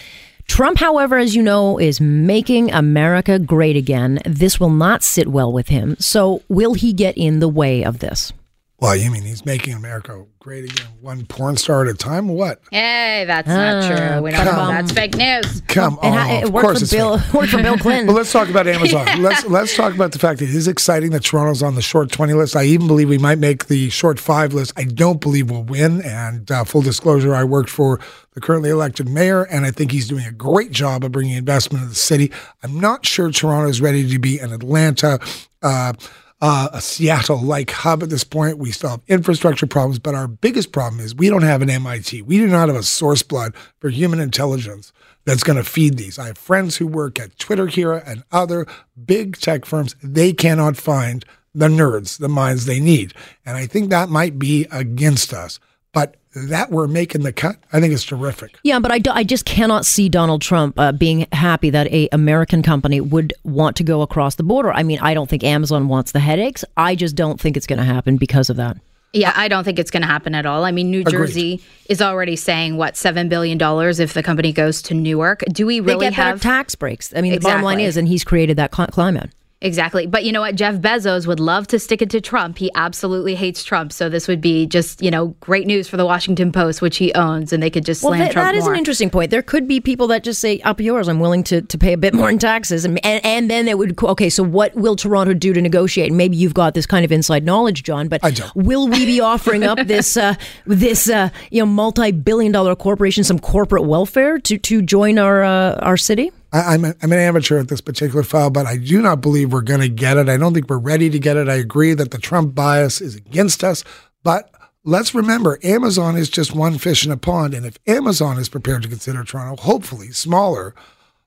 Trump, 0.47 0.79
however, 0.79 1.17
as 1.17 1.35
you 1.35 1.43
know, 1.43 1.77
is 1.77 1.99
making 1.99 2.71
America 2.71 3.37
great 3.37 3.75
again. 3.75 4.19
This 4.25 4.59
will 4.59 4.69
not 4.69 5.03
sit 5.03 5.27
well 5.27 5.51
with 5.51 5.67
him. 5.67 5.97
So, 5.99 6.41
will 6.47 6.73
he 6.73 6.93
get 6.93 7.17
in 7.17 7.39
the 7.39 7.49
way 7.49 7.83
of 7.83 7.99
this? 7.99 8.31
Well, 8.79 8.95
you 8.95 9.09
mean 9.09 9.23
he's 9.23 9.43
making 9.45 9.73
America 9.73 10.23
great 10.39 10.65
again, 10.71 10.87
one 11.01 11.25
porn 11.25 11.57
star 11.57 11.83
at 11.83 11.89
a 11.89 11.93
time? 11.95 12.27
What? 12.27 12.61
hey, 12.71 13.25
that's 13.27 13.47
not 13.47 13.87
true. 13.87 14.21
We 14.21 14.31
don't 14.31 14.45
know. 14.45 14.67
That's 14.67 14.91
fake 14.91 15.15
news. 15.15 15.61
Come 15.67 15.97
on. 15.99 16.13
ha- 16.13 16.37
it 16.37 16.43
of 16.45 16.53
worked 16.53 16.63
course 16.65 16.79
for 16.79 16.83
it's 16.85 16.93
Bill. 16.93 17.17
fake. 17.17 17.33
Worked 17.33 17.49
for 17.51 17.61
Bill 17.63 17.77
Clinton. 17.77 18.07
Well, 18.07 18.15
let's 18.15 18.31
talk 18.31 18.49
about 18.49 18.67
Amazon. 18.67 19.05
Let's 19.21 19.45
let's 19.45 19.75
talk 19.75 19.93
about 19.95 20.11
the 20.11 20.19
fact 20.19 20.39
that 20.39 20.45
it 20.49 20.55
is 20.55 20.67
exciting 20.67 21.11
that 21.11 21.23
Toronto's 21.23 21.63
on 21.63 21.75
the 21.75 21.81
short 21.81 22.11
twenty 22.11 22.33
list. 22.33 22.55
I 22.55 22.63
even 22.65 22.87
believe 22.87 23.09
we 23.09 23.17
might 23.17 23.39
make 23.39 23.65
the 23.65 23.89
short 23.89 24.19
five 24.19 24.53
list. 24.53 24.73
I 24.77 24.83
don't 24.83 25.19
believe 25.19 25.49
we'll 25.49 25.63
win. 25.63 26.01
And 26.03 26.49
uh, 26.51 26.63
full 26.63 26.81
disclosure, 26.83 27.33
I 27.33 27.43
worked 27.43 27.69
for 27.71 27.99
the 28.33 28.41
currently 28.41 28.69
elected 28.69 29.09
mayor, 29.09 29.43
and 29.43 29.65
I 29.65 29.71
think 29.71 29.91
he's 29.91 30.07
doing 30.07 30.25
a 30.25 30.31
great 30.31 30.71
job 30.71 31.03
of 31.03 31.11
bringing 31.11 31.35
investment 31.35 31.83
to 31.83 31.89
the 31.89 31.95
city. 31.95 32.31
I'm 32.63 32.79
not 32.79 33.05
sure 33.05 33.31
Toronto 33.31 33.69
is 33.69 33.81
ready 33.81 34.07
to 34.09 34.19
be 34.19 34.37
an 34.39 34.53
Atlanta. 34.53 35.19
Uh, 35.63 35.93
uh, 36.41 36.69
a 36.73 36.81
Seattle 36.81 37.41
like 37.41 37.71
hub 37.71 38.03
at 38.03 38.09
this 38.09 38.23
point. 38.23 38.57
We 38.57 38.71
still 38.71 38.91
have 38.91 39.01
infrastructure 39.07 39.67
problems, 39.67 39.99
but 39.99 40.15
our 40.15 40.27
biggest 40.27 40.71
problem 40.71 41.01
is 41.01 41.15
we 41.15 41.29
don't 41.29 41.41
have 41.41 41.61
an 41.61 41.69
MIT. 41.69 42.21
We 42.23 42.37
do 42.37 42.47
not 42.47 42.69
have 42.69 42.77
a 42.77 42.83
source 42.83 43.23
blood 43.23 43.55
for 43.79 43.89
human 43.89 44.19
intelligence 44.19 44.93
that's 45.25 45.43
going 45.43 45.57
to 45.57 45.63
feed 45.63 45.97
these. 45.97 46.19
I 46.19 46.27
have 46.27 46.37
friends 46.37 46.77
who 46.77 46.87
work 46.87 47.19
at 47.19 47.37
Twitter 47.37 47.67
here 47.67 47.93
and 47.93 48.23
other 48.31 48.67
big 49.05 49.37
tech 49.37 49.65
firms. 49.65 49.95
They 50.01 50.31
cannot 50.31 50.77
find 50.77 51.25
the 51.53 51.67
nerds, 51.67 52.19
the 52.19 52.29
minds 52.29 52.65
they 52.65 52.79
need. 52.79 53.13
And 53.45 53.57
I 53.57 53.65
think 53.65 53.89
that 53.89 54.09
might 54.09 54.37
be 54.37 54.67
against 54.71 55.33
us. 55.33 55.59
But 55.91 56.15
that 56.49 56.71
we're 56.71 56.87
making 56.87 57.23
the 57.23 57.33
cut, 57.33 57.57
I 57.73 57.79
think 57.79 57.93
it's 57.93 58.03
terrific. 58.03 58.57
Yeah, 58.63 58.79
but 58.79 58.91
I, 58.91 58.99
do- 58.99 59.11
I 59.11 59.23
just 59.23 59.45
cannot 59.45 59.85
see 59.85 60.09
Donald 60.09 60.41
Trump 60.41 60.79
uh, 60.79 60.91
being 60.91 61.27
happy 61.31 61.69
that 61.71 61.87
a 61.87 62.07
American 62.11 62.63
company 62.63 63.01
would 63.01 63.33
want 63.43 63.75
to 63.77 63.83
go 63.83 64.01
across 64.01 64.35
the 64.35 64.43
border. 64.43 64.71
I 64.71 64.83
mean, 64.83 64.99
I 64.99 65.13
don't 65.13 65.29
think 65.29 65.43
Amazon 65.43 65.87
wants 65.87 66.11
the 66.11 66.19
headaches. 66.19 66.63
I 66.75 66.95
just 66.95 67.15
don't 67.15 67.39
think 67.39 67.57
it's 67.57 67.67
going 67.67 67.79
to 67.79 67.85
happen 67.85 68.17
because 68.17 68.49
of 68.49 68.57
that. 68.57 68.77
Yeah, 69.13 69.31
I 69.35 69.47
don't 69.47 69.63
think 69.63 69.79
it's 69.79 69.89
going 69.89 70.01
to 70.01 70.07
happen 70.07 70.35
at 70.35 70.45
all. 70.45 70.65
I 70.65 70.71
mean, 70.71 70.91
New 70.91 71.03
Jersey 71.03 71.61
is 71.87 72.01
already 72.01 72.35
saying 72.35 72.77
what 72.77 72.97
seven 72.97 73.29
billion 73.29 73.57
dollars 73.57 73.99
if 73.99 74.13
the 74.13 74.21
company 74.21 74.51
goes 74.51 74.81
to 74.83 74.93
Newark. 74.93 75.43
Do 75.51 75.65
we 75.65 75.79
They 75.79 75.85
really 75.93 76.05
get 76.07 76.13
have 76.13 76.41
tax 76.41 76.75
breaks. 76.75 77.13
I 77.15 77.21
mean, 77.21 77.33
the 77.33 77.39
bottom 77.39 77.63
line 77.63 77.79
is, 77.79 77.97
and 77.97 78.07
he's 78.07 78.23
created 78.23 78.57
that 78.57 78.71
climate. 78.71 79.31
Exactly? 79.61 80.05
But 80.07 80.23
you 80.23 80.31
know 80.31 80.41
what? 80.41 80.55
Jeff 80.55 80.75
Bezos 80.75 81.27
would 81.27 81.39
love 81.39 81.67
to 81.67 81.79
stick 81.79 82.01
it 82.01 82.09
to 82.11 82.21
Trump. 82.21 82.57
He 82.57 82.71
absolutely 82.75 83.35
hates 83.35 83.63
Trump. 83.63 83.91
So 83.91 84.09
this 84.09 84.27
would 84.27 84.41
be 84.41 84.65
just 84.65 85.01
you 85.01 85.11
know 85.11 85.27
great 85.39 85.67
news 85.67 85.87
for 85.87 85.97
the 85.97 86.05
Washington 86.05 86.51
Post, 86.51 86.81
which 86.81 86.97
he 86.97 87.13
owns, 87.13 87.51
and 87.53 87.61
they 87.61 87.69
could 87.69 87.85
just 87.85 88.03
Well, 88.03 88.11
slam 88.11 88.19
that, 88.19 88.31
Trump 88.31 88.45
that 88.47 88.55
is 88.55 88.63
more. 88.63 88.73
an 88.73 88.77
interesting 88.77 89.09
point. 89.09 89.31
There 89.31 89.41
could 89.41 89.67
be 89.67 89.79
people 89.79 90.07
that 90.07 90.23
just 90.23 90.39
say, 90.41 90.59
"Up 90.61 90.79
yours, 90.79 91.07
I'm 91.07 91.19
willing 91.19 91.43
to, 91.45 91.61
to 91.61 91.77
pay 91.77 91.93
a 91.93 91.97
bit 91.97 92.13
more 92.13 92.29
in 92.29 92.37
taxes," 92.39 92.85
and, 92.85 93.03
and 93.05 93.23
and 93.25 93.49
then 93.49 93.67
it 93.67 93.77
would 93.77 94.01
okay. 94.03 94.29
So 94.29 94.43
what 94.43 94.75
will 94.75 94.95
Toronto 94.95 95.33
do 95.33 95.53
to 95.53 95.61
negotiate? 95.61 96.09
And 96.09 96.17
maybe 96.17 96.37
you've 96.37 96.53
got 96.53 96.73
this 96.73 96.85
kind 96.85 97.03
of 97.03 97.11
inside 97.11 97.43
knowledge, 97.43 97.83
John. 97.83 98.07
But 98.07 98.23
I 98.23 98.31
don't. 98.31 98.55
will 98.55 98.87
we 98.87 99.05
be 99.05 99.19
offering 99.21 99.63
up 99.63 99.79
this 99.87 100.17
uh, 100.17 100.35
this 100.65 101.09
uh, 101.09 101.29
you 101.51 101.61
know 101.61 101.65
multi 101.65 102.11
billion 102.11 102.51
dollar 102.51 102.75
corporation 102.75 103.23
some 103.23 103.39
corporate 103.39 103.85
welfare 103.85 104.37
to 104.39 104.57
to 104.57 104.81
join 104.81 105.17
our 105.17 105.43
uh, 105.43 105.75
our 105.81 105.97
city? 105.97 106.31
I, 106.51 106.73
I'm, 106.73 106.85
a, 106.85 106.95
I'm 107.01 107.11
an 107.11 107.19
amateur 107.19 107.59
at 107.59 107.67
this 107.67 107.81
particular 107.81 108.23
file, 108.23 108.49
but 108.49 108.65
I 108.65 108.77
do 108.77 109.01
not 109.01 109.21
believe 109.21 109.51
we're 109.51 109.61
going 109.61 109.81
to 109.81 109.89
get 109.89 110.17
it. 110.17 110.29
I 110.29 110.37
don't 110.37 110.53
think 110.53 110.69
we're 110.69 110.77
ready 110.77 111.09
to 111.09 111.19
get 111.19 111.37
it. 111.37 111.49
I 111.49 111.55
agree 111.55 111.93
that 111.93 112.11
the 112.11 112.17
Trump 112.17 112.55
bias 112.55 113.01
is 113.01 113.15
against 113.15 113.63
us, 113.63 113.83
but 114.23 114.53
let's 114.83 115.13
remember 115.13 115.59
Amazon 115.63 116.15
is 116.15 116.29
just 116.29 116.55
one 116.55 116.77
fish 116.77 117.05
in 117.05 117.11
a 117.11 117.17
pond. 117.17 117.53
And 117.53 117.65
if 117.65 117.77
Amazon 117.85 118.37
is 118.37 118.49
prepared 118.49 118.83
to 118.83 118.89
consider 118.89 119.23
Toronto, 119.23 119.61
hopefully 119.61 120.11
smaller 120.11 120.73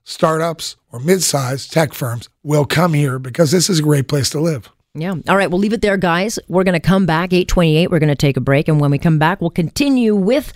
startups 0.03 0.75
or 0.91 0.99
mid 0.99 1.21
sized 1.23 1.71
tech 1.71 1.93
firms 1.93 2.27
will 2.43 2.65
come 2.65 2.93
here 2.93 3.19
because 3.19 3.51
this 3.51 3.69
is 3.69 3.79
a 3.79 3.83
great 3.83 4.07
place 4.07 4.29
to 4.31 4.39
live. 4.39 4.69
Yeah. 4.93 5.15
All 5.29 5.37
right. 5.37 5.49
We'll 5.49 5.59
leave 5.59 5.73
it 5.73 5.81
there, 5.81 5.95
guys. 5.95 6.37
We're 6.49 6.65
going 6.65 6.79
to 6.79 6.85
come 6.85 7.05
back. 7.05 7.31
828. 7.31 7.89
We're 7.89 7.99
going 7.99 8.09
to 8.09 8.15
take 8.15 8.35
a 8.35 8.41
break. 8.41 8.67
And 8.67 8.81
when 8.81 8.91
we 8.91 8.97
come 8.97 9.19
back, 9.19 9.39
we'll 9.39 9.49
continue 9.49 10.15
with 10.15 10.51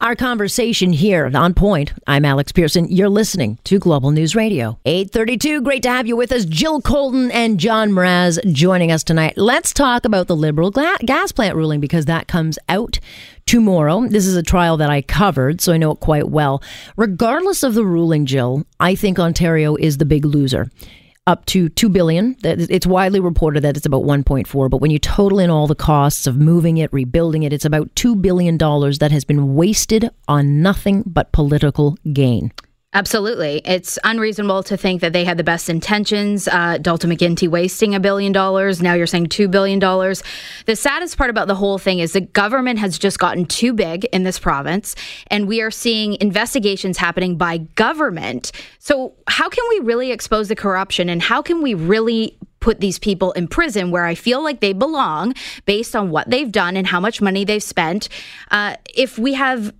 our 0.00 0.16
conversation 0.16 0.92
here 0.92 1.30
on 1.34 1.52
point. 1.52 1.92
I'm 2.06 2.24
Alex 2.24 2.52
Pearson. 2.52 2.86
You're 2.90 3.10
listening 3.10 3.58
to 3.64 3.78
Global 3.78 4.10
News 4.10 4.34
Radio. 4.34 4.78
832. 4.86 5.60
Great 5.60 5.82
to 5.82 5.90
have 5.90 6.06
you 6.06 6.16
with 6.16 6.32
us. 6.32 6.46
Jill 6.46 6.80
Colton 6.80 7.30
and 7.30 7.60
John 7.60 7.90
Mraz 7.90 8.38
joining 8.52 8.90
us 8.90 9.04
tonight. 9.04 9.34
Let's 9.36 9.74
talk 9.74 10.06
about 10.06 10.26
the 10.26 10.36
liberal 10.36 10.70
gas 10.70 11.32
plant 11.32 11.54
ruling 11.54 11.80
because 11.80 12.06
that 12.06 12.28
comes 12.28 12.58
out 12.68 12.98
tomorrow. 13.44 14.06
This 14.08 14.26
is 14.26 14.36
a 14.36 14.42
trial 14.42 14.78
that 14.78 14.88
I 14.88 15.02
covered, 15.02 15.60
so 15.60 15.72
I 15.72 15.76
know 15.76 15.90
it 15.90 16.00
quite 16.00 16.30
well. 16.30 16.62
Regardless 16.96 17.62
of 17.62 17.74
the 17.74 17.84
ruling, 17.84 18.24
Jill, 18.24 18.64
I 18.78 18.94
think 18.94 19.18
Ontario 19.18 19.76
is 19.76 19.98
the 19.98 20.06
big 20.06 20.24
loser 20.24 20.70
up 21.26 21.44
to 21.46 21.68
2 21.68 21.88
billion. 21.88 22.36
It's 22.42 22.86
widely 22.86 23.20
reported 23.20 23.62
that 23.62 23.76
it's 23.76 23.86
about 23.86 24.04
1.4 24.04 24.70
but 24.70 24.80
when 24.80 24.90
you 24.90 24.98
total 24.98 25.38
in 25.38 25.50
all 25.50 25.66
the 25.66 25.74
costs 25.74 26.26
of 26.26 26.36
moving 26.36 26.78
it 26.78 26.92
rebuilding 26.92 27.42
it 27.42 27.52
it's 27.52 27.64
about 27.64 27.94
2 27.94 28.16
billion 28.16 28.56
dollars 28.56 28.98
that 28.98 29.12
has 29.12 29.24
been 29.24 29.54
wasted 29.54 30.10
on 30.28 30.62
nothing 30.62 31.02
but 31.06 31.30
political 31.32 31.96
gain 32.12 32.50
Absolutely. 32.92 33.62
It's 33.64 34.00
unreasonable 34.02 34.64
to 34.64 34.76
think 34.76 35.00
that 35.00 35.12
they 35.12 35.24
had 35.24 35.36
the 35.36 35.44
best 35.44 35.70
intentions. 35.70 36.48
Uh, 36.48 36.76
Dalton 36.78 37.10
McGuinty 37.10 37.46
wasting 37.46 37.94
a 37.94 38.00
billion 38.00 38.32
dollars. 38.32 38.82
Now 38.82 38.94
you're 38.94 39.06
saying 39.06 39.28
$2 39.28 39.48
billion. 39.48 39.78
The 39.78 40.74
saddest 40.74 41.16
part 41.16 41.30
about 41.30 41.46
the 41.46 41.54
whole 41.54 41.78
thing 41.78 42.00
is 42.00 42.14
the 42.14 42.20
government 42.20 42.80
has 42.80 42.98
just 42.98 43.20
gotten 43.20 43.46
too 43.46 43.72
big 43.72 44.06
in 44.06 44.24
this 44.24 44.40
province, 44.40 44.96
and 45.28 45.46
we 45.46 45.60
are 45.60 45.70
seeing 45.70 46.16
investigations 46.20 46.98
happening 46.98 47.36
by 47.36 47.58
government. 47.58 48.50
So, 48.80 49.14
how 49.28 49.48
can 49.48 49.64
we 49.68 49.78
really 49.80 50.10
expose 50.10 50.48
the 50.48 50.56
corruption 50.56 51.08
and 51.08 51.22
how 51.22 51.42
can 51.42 51.62
we 51.62 51.74
really 51.74 52.36
put 52.58 52.80
these 52.80 52.98
people 52.98 53.32
in 53.32 53.46
prison 53.46 53.90
where 53.90 54.04
I 54.04 54.14
feel 54.14 54.42
like 54.42 54.60
they 54.60 54.72
belong 54.72 55.34
based 55.64 55.96
on 55.96 56.10
what 56.10 56.28
they've 56.28 56.50
done 56.50 56.76
and 56.76 56.86
how 56.86 57.00
much 57.00 57.22
money 57.22 57.44
they've 57.44 57.62
spent. 57.62 58.08
Uh, 58.50 58.76
if 58.94 59.18
we 59.18 59.34
have 59.34 59.72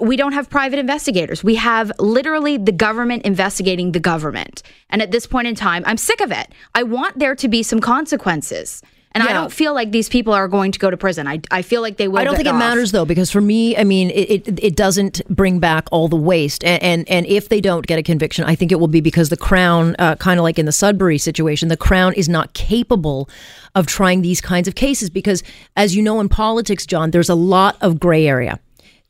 we 0.00 0.16
don't 0.16 0.32
have 0.32 0.48
private 0.48 0.78
investigators. 0.78 1.42
We 1.42 1.56
have 1.56 1.92
literally 1.98 2.56
the 2.56 2.72
government 2.72 3.24
investigating 3.24 3.92
the 3.92 4.00
government. 4.00 4.62
And 4.90 5.02
at 5.02 5.10
this 5.10 5.26
point 5.26 5.48
in 5.48 5.54
time, 5.54 5.82
I'm 5.86 5.96
sick 5.96 6.20
of 6.20 6.30
it. 6.30 6.48
I 6.74 6.84
want 6.84 7.18
there 7.18 7.34
to 7.34 7.48
be 7.48 7.62
some 7.62 7.80
consequences. 7.80 8.82
And 9.12 9.22
I 9.22 9.32
don't 9.32 9.50
feel 9.50 9.74
like 9.74 9.90
these 9.90 10.08
people 10.08 10.32
are 10.32 10.46
going 10.46 10.70
to 10.70 10.78
go 10.78 10.90
to 10.90 10.96
prison. 10.96 11.26
I, 11.26 11.40
I 11.50 11.62
feel 11.62 11.82
like 11.82 11.96
they 11.96 12.06
will. 12.06 12.18
I 12.18 12.24
don't 12.24 12.36
think 12.36 12.46
it 12.46 12.52
matters 12.52 12.92
though, 12.92 13.06
because 13.06 13.30
for 13.32 13.40
me, 13.40 13.76
I 13.76 13.82
mean, 13.82 14.10
it, 14.10 14.46
it, 14.48 14.64
it 14.64 14.76
doesn't 14.76 15.26
bring 15.28 15.58
back 15.58 15.88
all 15.90 16.06
the 16.06 16.16
waste. 16.16 16.62
And, 16.62 16.80
and 16.82 17.08
and 17.08 17.26
if 17.26 17.48
they 17.48 17.60
don't 17.60 17.86
get 17.86 17.98
a 17.98 18.02
conviction, 18.02 18.44
I 18.44 18.54
think 18.54 18.70
it 18.70 18.78
will 18.78 18.86
be 18.86 19.00
because 19.00 19.28
the 19.28 19.36
Crown, 19.36 19.96
uh, 19.98 20.14
kind 20.16 20.38
of 20.38 20.44
like 20.44 20.58
in 20.58 20.66
the 20.66 20.72
Sudbury 20.72 21.18
situation, 21.18 21.68
the 21.68 21.76
Crown 21.76 22.12
is 22.12 22.28
not 22.28 22.52
capable 22.54 23.28
of 23.74 23.86
trying 23.86 24.22
these 24.22 24.40
kinds 24.40 24.68
of 24.68 24.76
cases 24.76 25.10
because, 25.10 25.42
as 25.74 25.96
you 25.96 26.02
know, 26.02 26.20
in 26.20 26.28
politics, 26.28 26.86
John, 26.86 27.10
there's 27.10 27.30
a 27.30 27.34
lot 27.34 27.76
of 27.80 27.98
gray 27.98 28.28
area. 28.28 28.60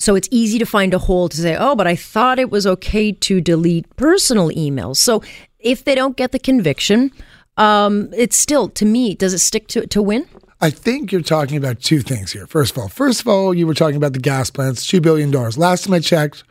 So 0.00 0.14
it's 0.14 0.28
easy 0.30 0.58
to 0.58 0.66
find 0.66 0.94
a 0.94 0.98
hole 0.98 1.28
to 1.28 1.36
say, 1.36 1.56
oh, 1.56 1.74
but 1.74 1.86
I 1.86 1.96
thought 1.96 2.38
it 2.38 2.50
was 2.50 2.66
okay 2.66 3.12
to 3.12 3.40
delete 3.40 3.94
personal 3.96 4.48
emails. 4.50 4.96
So 4.96 5.22
if 5.58 5.84
they 5.84 5.94
don't 5.94 6.16
get 6.16 6.32
the 6.32 6.38
conviction, 6.38 7.10
um, 7.56 8.08
it's 8.16 8.36
still, 8.36 8.68
to 8.70 8.84
me, 8.84 9.14
does 9.14 9.34
it 9.34 9.38
stick 9.38 9.66
to, 9.68 9.86
to 9.88 10.00
win? 10.00 10.28
I 10.60 10.70
think 10.70 11.10
you're 11.10 11.20
talking 11.20 11.56
about 11.56 11.80
two 11.80 12.00
things 12.00 12.32
here. 12.32 12.46
First 12.46 12.72
of 12.72 12.78
all, 12.78 12.88
first 12.88 13.20
of 13.20 13.28
all, 13.28 13.52
you 13.54 13.66
were 13.66 13.74
talking 13.74 13.96
about 13.96 14.12
the 14.12 14.18
gas 14.20 14.50
plants, 14.50 14.86
two 14.86 15.00
billion 15.00 15.30
dollars. 15.30 15.58
Last 15.58 15.84
time 15.84 15.94
I 15.94 16.00
checked, 16.00 16.44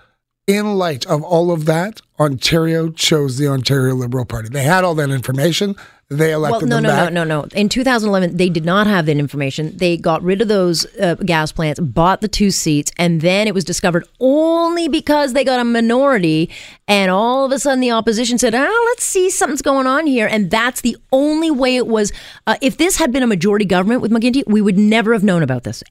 in 0.45 0.75
light 0.75 1.05
of 1.07 1.23
all 1.23 1.51
of 1.51 1.65
that, 1.65 2.01
Ontario 2.19 2.89
chose 2.89 3.37
the 3.37 3.47
Ontario 3.47 3.95
Liberal 3.95 4.23
Party. 4.25 4.47
They 4.49 4.63
had 4.63 4.85
all 4.85 4.95
that 4.95 5.09
information. 5.09 5.75
They 6.09 6.29
Well, 6.29 6.45
elected 6.45 6.69
no, 6.69 6.75
them 6.77 6.83
no, 6.83 6.89
back. 6.89 7.11
no, 7.11 7.23
no, 7.25 7.41
no. 7.41 7.47
In 7.53 7.67
2011, 7.67 8.37
they 8.37 8.47
did 8.47 8.63
not 8.63 8.87
have 8.87 9.05
that 9.07 9.17
information. 9.17 9.75
They 9.75 9.97
got 9.97 10.23
rid 10.23 10.41
of 10.41 10.47
those 10.47 10.85
uh, 10.97 11.15
gas 11.15 11.51
plants, 11.51 11.81
bought 11.81 12.21
the 12.21 12.29
two 12.29 12.49
seats, 12.49 12.93
and 12.97 13.19
then 13.19 13.45
it 13.45 13.53
was 13.53 13.65
discovered 13.65 14.07
only 14.21 14.87
because 14.87 15.33
they 15.33 15.43
got 15.43 15.59
a 15.59 15.65
minority. 15.65 16.49
And 16.87 17.11
all 17.11 17.43
of 17.43 17.51
a 17.51 17.59
sudden, 17.59 17.81
the 17.81 17.91
opposition 17.91 18.37
said, 18.37 18.55
"Ah, 18.55 18.85
let's 18.91 19.03
see, 19.03 19.29
something's 19.29 19.61
going 19.61 19.85
on 19.85 20.07
here." 20.07 20.27
And 20.27 20.49
that's 20.49 20.79
the 20.79 20.95
only 21.11 21.51
way 21.51 21.75
it 21.75 21.87
was. 21.87 22.13
Uh, 22.45 22.55
if 22.61 22.77
this 22.77 22.95
had 22.95 23.11
been 23.11 23.23
a 23.23 23.27
majority 23.27 23.65
government 23.65 23.99
with 23.99 24.11
McGuinty, 24.11 24.43
we 24.47 24.61
would 24.61 24.77
never 24.77 25.11
have 25.11 25.25
known 25.25 25.43
about 25.43 25.65
this, 25.65 25.83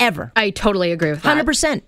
ever. 0.00 0.32
I 0.34 0.50
totally 0.50 0.90
agree 0.90 1.10
with 1.10 1.22
that. 1.22 1.28
Hundred 1.28 1.46
percent. 1.46 1.84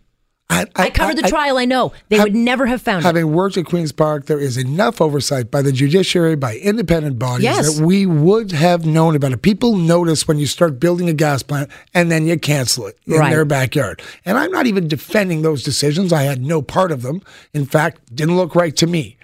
I, 0.51 0.65
I 0.77 0.89
covered 0.89 1.19
the 1.19 1.27
I- 1.27 1.29
trial. 1.29 1.59
I 1.59 1.67
know 1.67 1.93
they 2.09 2.17
have- 2.17 2.25
would 2.25 2.35
never 2.35 2.65
have 2.67 2.81
found 2.81 3.01
it. 3.05 3.07
Having 3.07 3.33
worked 3.33 3.59
at 3.59 3.67
Queen's 3.67 3.93
Park, 3.93 4.27
there 4.27 4.39
is 4.41 4.57
enough 4.57 5.01
oversight 5.01 5.51
by 5.51 5.61
the 5.61 5.73
judiciary, 5.73 6.37
by 6.37 6.57
independent 6.57 7.19
bodies 7.19 7.45
Yes. 7.45 7.77
that 7.77 7.85
we 7.85 8.07
would 8.07 8.53
have 8.53 8.87
known 8.87 9.15
about 9.15 9.33
it. 9.33 9.43
People 9.43 9.77
notice 9.77 10.27
when 10.27 10.39
you 10.39 10.47
start 10.47 10.81
building 10.81 11.09
a 11.09 11.13
gas 11.13 11.43
plant 11.43 11.71
and 11.93 12.11
then 12.11 12.27
you 12.27 12.39
cancel 12.39 12.87
it 12.87 12.97
in 13.07 13.15
Right. 13.15 13.31
their 13.31 13.45
backyard. 13.45 14.01
And 14.25 14.39
I'm 14.39 14.51
not 14.51 14.67
even 14.67 14.89
defending 14.89 15.43
those 15.43 15.63
decisions. 15.63 16.13
I 16.15 16.23
had 16.23 16.43
no 16.43 16.63
part 16.63 16.93
of 16.93 17.03
them. 17.03 17.21
In 17.53 17.67
fact, 17.67 18.01
didn't 18.15 18.37
look 18.37 18.55
right 18.55 18.75
to 18.77 18.87
me. 18.87 19.18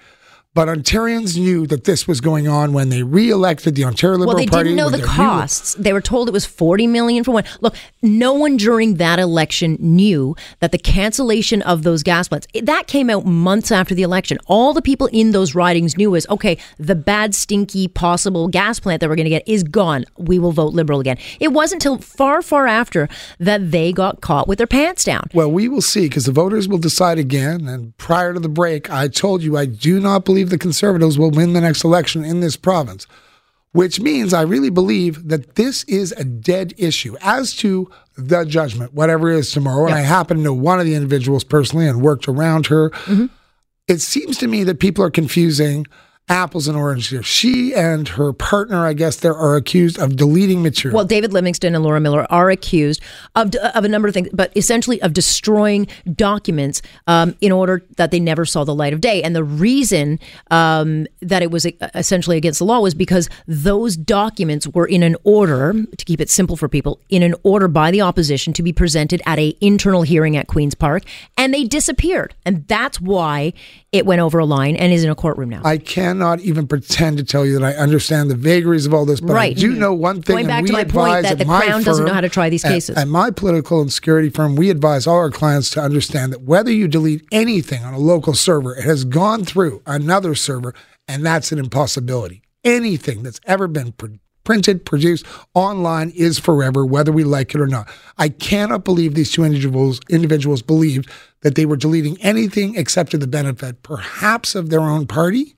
But 0.55 0.69
Ontarians 0.69 1.37
knew 1.37 1.67
that 1.67 1.83
this 1.83 2.07
was 2.07 2.21
going 2.21 2.47
on 2.47 2.73
when 2.73 2.89
they 2.89 3.03
re-elected 3.03 3.75
the 3.75 3.85
Ontario 3.85 4.19
Liberal 4.19 4.35
Party. 4.35 4.45
Well, 4.45 4.47
they 4.47 4.57
Party. 4.57 4.69
didn't 4.71 4.79
know 4.79 4.91
the 4.91 5.05
costs. 5.05 5.75
They 5.75 5.93
were 5.93 6.01
told 6.01 6.29
it 6.29 6.33
was 6.33 6.47
40 6.47 6.87
million 6.87 7.25
for 7.25 7.33
one. 7.33 7.45
Look, 7.61 7.75
no 8.03 8.35
one 8.35 8.57
during 8.57 8.95
that 8.95 9.19
election 9.19 9.77
knew 9.81 10.37
that 10.61 10.71
the 10.71 10.79
cancellation 10.79 11.61
of 11.63 11.83
those 11.83 12.05
gas 12.05 12.29
plants, 12.29 12.47
that 12.63 12.87
came 12.87 13.11
out 13.11 13.27
months 13.27 13.73
after 13.73 13.97
the 13.97 14.03
election. 14.03 14.39
All 14.47 14.73
the 14.73 14.81
people 14.81 15.09
in 15.09 15.33
those 15.33 15.57
ridings 15.57 15.97
knew 15.97 16.13
was, 16.13 16.25
okay, 16.29 16.57
the 16.79 16.95
bad, 16.95 17.35
stinky, 17.35 17.89
possible 17.89 18.47
gas 18.47 18.79
plant 18.79 19.01
that 19.01 19.09
we're 19.09 19.17
going 19.17 19.25
to 19.25 19.31
get 19.31 19.49
is 19.49 19.65
gone. 19.65 20.05
We 20.17 20.39
will 20.39 20.53
vote 20.53 20.73
liberal 20.73 21.01
again. 21.01 21.19
It 21.41 21.49
wasn't 21.49 21.85
until 21.85 21.99
far, 21.99 22.43
far 22.43 22.69
after 22.69 23.09
that 23.41 23.73
they 23.73 23.93
got 23.93 24.21
caught 24.21 24.47
with 24.47 24.59
their 24.59 24.69
pants 24.69 25.03
down. 25.03 25.29
Well, 25.35 25.51
we 25.51 25.69
will 25.69 25.83
see 25.83 26.03
because 26.03 26.27
the 26.27 26.33
voters 26.33 26.69
will 26.69 26.79
decide 26.79 27.19
again. 27.19 27.67
And 27.67 27.97
prior 27.99 28.33
to 28.35 28.39
the 28.39 28.49
break, 28.49 28.89
I 28.89 29.09
told 29.09 29.43
you 29.43 29.57
I 29.57 29.67
do 29.67 29.99
not 29.99 30.25
believe 30.25 30.44
the 30.51 30.59
Conservatives 30.59 31.19
will 31.19 31.31
win 31.31 31.53
the 31.53 31.61
next 31.61 31.85
election 31.85 32.25
in 32.25 32.41
this 32.41 32.57
province, 32.57 33.07
which 33.73 34.01
means 34.01 34.33
I 34.33 34.43
really 34.43 34.71
believe 34.71 35.29
that 35.29 35.57
this 35.57 35.85
is 35.85 36.13
a 36.13 36.25
dead 36.25 36.75
issue. 36.77 37.17
As 37.21 37.55
to 37.57 37.91
the 38.17 38.45
judgment, 38.45 38.95
whatever 38.95 39.31
it 39.33 39.39
is 39.39 39.51
tomorrow, 39.51 39.87
and 39.87 39.95
I 39.95 40.01
happen 40.01 40.37
to 40.37 40.43
know 40.43 40.55
one 40.55 40.81
of 40.81 40.87
the 40.87 40.95
individuals 40.95 41.45
personally 41.45 41.89
and 41.89 42.01
worked 42.01 42.29
around 42.29 42.67
her, 42.67 42.91
mm-hmm. 42.91 43.27
it 43.89 44.01
seems 44.01 44.39
to 44.39 44.47
me 44.47 44.65
that 44.65 44.81
people 44.81 45.05
are 45.05 45.11
confusing 45.11 45.87
apples 46.29 46.67
and 46.67 46.77
oranges 46.77 47.11
here. 47.11 47.23
She 47.23 47.75
and 47.75 48.09
her 48.09 48.33
partner, 48.33 48.87
I 48.87 48.95
guess, 48.95 49.17
there 49.17 49.35
are 49.35 49.57
accused 49.57 49.99
of 49.99 50.17
deleting 50.17 50.63
material. 50.63 50.97
Well, 50.97 51.05
David 51.05 51.33
Livingston 51.35 51.75
and 51.75 51.85
Laura 51.85 52.01
Miller 52.01 52.27
are 52.31 52.51
accused 52.51 53.03
of, 53.35 53.55
of 53.57 53.85
a 53.85 53.89
number 53.89 54.09
of 54.09 54.15
things, 54.15 54.29
but 54.33 54.51
essentially 54.57 55.01
of 55.03 55.13
destroying 55.13 55.87
documents 56.15 56.81
um, 57.07 57.37
in 57.43 57.53
order 57.53 57.85
that 57.97 58.11
they 58.11 58.21
never 58.21 58.47
saw 58.47 58.65
the 58.65 58.75
light 58.75 58.95
of 58.95 59.03
day. 59.03 59.23
And 59.23 59.37
the 59.37 59.45
reason 59.45 60.19
um, 60.51 61.07
that 61.21 61.43
it 61.43 61.51
was 61.51 61.67
uh, 61.67 61.71
essentially 61.95 62.39
against 62.39 62.59
the 62.59 62.65
law 62.65 62.81
was 62.81 62.95
because 62.95 63.29
those 63.47 63.97
documents 63.97 64.67
were 64.69 64.87
in 64.87 65.03
an 65.03 65.17
order, 65.25 65.75
to 65.75 66.05
keep 66.07 66.21
it 66.23 66.31
simple 66.31 66.57
for 66.57 66.69
people, 66.69 67.01
in 67.11 67.23
an 67.23 67.35
order 67.43 67.69
by 67.69 67.91
the 67.91 68.01
opposition 68.01 68.55
to 68.55 68.63
be 68.63 68.73
presented 68.73 69.21
at 69.27 69.39
a 69.39 69.55
internal 69.61 70.03
hearing 70.03 70.39
at 70.39 70.47
Queen's 70.47 70.75
Park, 70.75 71.03
and 71.37 71.53
they 71.53 71.65
disappeared. 71.65 72.35
And 72.47 72.67
that's 72.67 72.99
why 72.99 73.53
it 73.93 74.07
went 74.07 74.21
over 74.21 74.39
a 74.39 74.45
line 74.45 74.75
and 74.75 74.93
is 74.93 75.05
in 75.05 75.11
a 75.11 75.15
courtroom 75.15 75.51
now. 75.51 75.61
I 75.65 75.79
cannot 76.15 76.41
even 76.41 76.67
pretend 76.67 77.19
to 77.19 77.25
tell 77.25 77.45
you 77.45 77.59
that 77.59 77.65
I 77.65 77.77
understand 77.77 78.31
the 78.31 78.37
vagaries 78.37 78.87
of 78.87 78.95
all 78.95 79.05
this, 79.05 79.21
but 79.21 79.33
I 79.33 79.35
Right. 79.35 79.57
do 79.57 79.71
mm-hmm. 79.71 79.81
know 79.81 79.93
one 79.95 80.23
thing. 80.23 80.35
Going 80.35 80.45
and 80.45 80.49
back 80.49 80.63
we 80.63 80.69
to 80.69 80.73
my 80.73 80.85
point 80.85 81.23
that 81.25 81.39
the 81.39 81.45
Crown 81.45 81.83
doesn't 81.83 82.05
know 82.05 82.13
how 82.15 82.21
to 82.21 82.29
try 82.29 82.49
these 82.49 82.63
cases. 82.63 82.97
At 82.97 83.09
my 83.09 83.31
political 83.31 83.81
and 83.81 83.93
security 83.93 84.31
firm, 84.31 84.55
we 84.55 84.71
advise 84.71 85.07
all 85.07 85.17
our 85.17 85.31
clients 85.31 85.71
to 85.71 85.81
understand 85.81 86.33
that 86.33 86.43
whether 86.43 86.71
you 86.71 86.87
delete 86.87 87.25
anything 87.33 87.85
on 87.85 87.95
a 87.95 87.99
local 87.99 88.35
server, 88.35 88.77
it 88.77 88.85
has 88.85 89.05
gone 89.05 89.45
through 89.45 89.83
another 89.87 90.35
server, 90.35 90.73
and 91.09 91.27
that's 91.27 91.51
an 91.53 91.59
impossibility. 91.59 92.43
Anything 92.63 93.23
that's 93.23 93.41
ever 93.47 93.67
been 93.67 93.93
pr- 93.93 94.07
printed, 94.45 94.85
produced 94.85 95.27
online 95.55 96.11
is 96.11 96.39
forever, 96.39 96.87
whether 96.87 97.11
we 97.11 97.25
like 97.25 97.55
it 97.55 97.61
or 97.61 97.67
not. 97.67 97.89
I 98.19 98.29
cannot 98.29 98.85
believe 98.85 99.15
these 99.15 99.33
two 99.33 99.43
individuals 99.45 100.01
individuals 100.09 100.63
believed 100.63 101.11
that 101.41 101.57
they 101.57 101.67
were 101.67 101.77
deleting 101.77 102.17
anything 102.21 102.77
except 102.77 103.11
to 103.11 103.19
the 103.19 103.27
benefit, 103.27 103.83
perhaps, 103.83 104.55
of 104.55 104.71
their 104.71 104.81
own 104.81 105.07
party 105.07 105.57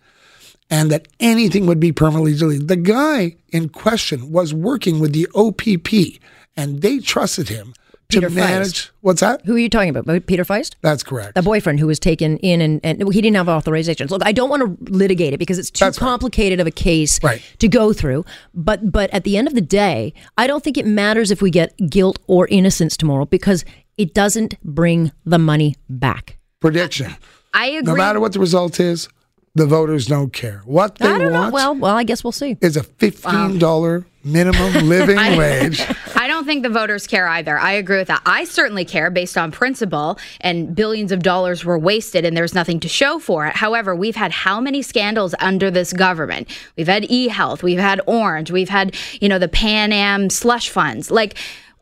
and 0.70 0.90
that 0.90 1.08
anything 1.20 1.66
would 1.66 1.80
be 1.80 1.92
permanently 1.92 2.34
deleted. 2.36 2.68
The 2.68 2.76
guy 2.76 3.36
in 3.50 3.68
question 3.68 4.30
was 4.32 4.52
working 4.52 4.98
with 5.00 5.12
the 5.12 5.28
OPP, 5.34 6.20
and 6.56 6.82
they 6.82 6.98
trusted 6.98 7.48
him 7.48 7.72
to 8.08 8.20
Peter 8.20 8.28
Faist. 8.30 8.36
manage. 8.36 8.90
What's 9.00 9.20
that? 9.20 9.44
Who 9.46 9.56
are 9.56 9.58
you 9.58 9.68
talking 9.68 9.94
about? 9.96 10.26
Peter 10.26 10.44
Faist? 10.44 10.76
That's 10.80 11.02
correct. 11.02 11.34
the 11.34 11.42
boyfriend 11.42 11.80
who 11.80 11.86
was 11.88 11.98
taken 11.98 12.36
in 12.38 12.60
and, 12.60 12.80
and 12.84 13.12
he 13.12 13.20
didn't 13.20 13.36
have 13.36 13.46
authorizations. 13.48 14.10
Look, 14.10 14.22
I 14.24 14.30
don't 14.32 14.48
want 14.48 14.62
to 14.62 14.92
litigate 14.92 15.32
it 15.32 15.38
because 15.38 15.58
it's 15.58 15.70
too 15.72 15.84
That's 15.84 16.00
right. 16.00 16.06
complicated 16.08 16.60
of 16.60 16.66
a 16.68 16.70
case 16.70 17.20
Right. 17.22 17.42
to 17.58 17.66
go 17.68 17.92
through. 17.92 18.24
But 18.54 18.92
but 18.92 19.10
at 19.12 19.24
the 19.24 19.36
end 19.36 19.48
of 19.48 19.54
the 19.54 19.60
day, 19.60 20.14
I 20.38 20.46
don't 20.46 20.62
think 20.62 20.78
it 20.78 20.86
matters 20.86 21.30
if 21.32 21.42
we 21.42 21.50
get 21.50 21.74
guilt 21.90 22.18
or 22.28 22.46
innocence 22.48 22.96
tomorrow 22.96 23.24
because 23.24 23.64
it 23.98 24.14
doesn't 24.14 24.54
bring 24.62 25.10
the 25.24 25.38
money 25.38 25.74
back. 25.88 26.38
Prediction. 26.60 27.16
I 27.54 27.66
agree. 27.68 27.92
No 27.92 27.96
matter 27.96 28.20
what 28.20 28.32
the 28.34 28.38
result 28.40 28.78
is, 28.78 29.08
the 29.56 29.66
voters 29.66 30.06
don't 30.06 30.32
care. 30.34 30.62
What 30.66 30.96
they 30.98 31.08
I 31.08 31.18
don't 31.18 31.32
know. 31.32 31.40
want 31.40 31.54
Well, 31.54 31.74
well, 31.74 31.96
I 31.96 32.04
guess 32.04 32.22
we'll 32.22 32.30
see. 32.32 32.56
is 32.60 32.76
a 32.76 32.82
fifteen 32.82 33.58
dollar 33.58 34.04
minimum 34.22 34.72
living 34.88 35.16
wage. 35.16 35.80
I 36.16 36.26
don't 36.26 36.44
think 36.44 36.62
the 36.62 36.68
voters 36.68 37.06
care 37.06 37.26
either. 37.26 37.56
I 37.58 37.72
agree 37.72 37.96
with 37.96 38.08
that. 38.08 38.20
I 38.26 38.44
certainly 38.44 38.84
care 38.84 39.08
based 39.10 39.38
on 39.38 39.50
principle, 39.52 40.18
and 40.42 40.74
billions 40.74 41.10
of 41.10 41.22
dollars 41.22 41.64
were 41.64 41.78
wasted, 41.78 42.24
and 42.26 42.36
there's 42.36 42.54
nothing 42.54 42.80
to 42.80 42.88
show 42.88 43.18
for 43.18 43.46
it. 43.46 43.56
However, 43.56 43.94
we've 43.94 44.16
had 44.16 44.30
how 44.32 44.60
many 44.60 44.82
scandals 44.82 45.34
under 45.38 45.70
this 45.70 45.92
government? 45.94 46.48
We've 46.76 46.88
had 46.88 47.06
e-health, 47.10 47.62
we've 47.62 47.78
had 47.78 48.00
Ornge, 48.06 48.50
we've 48.50 48.68
had 48.68 48.94
you 49.20 49.28
know 49.28 49.38
the 49.38 49.48
Pan 49.48 49.90
Am 49.92 50.28
slush 50.28 50.68
funds. 50.68 51.10
Like, 51.10 51.36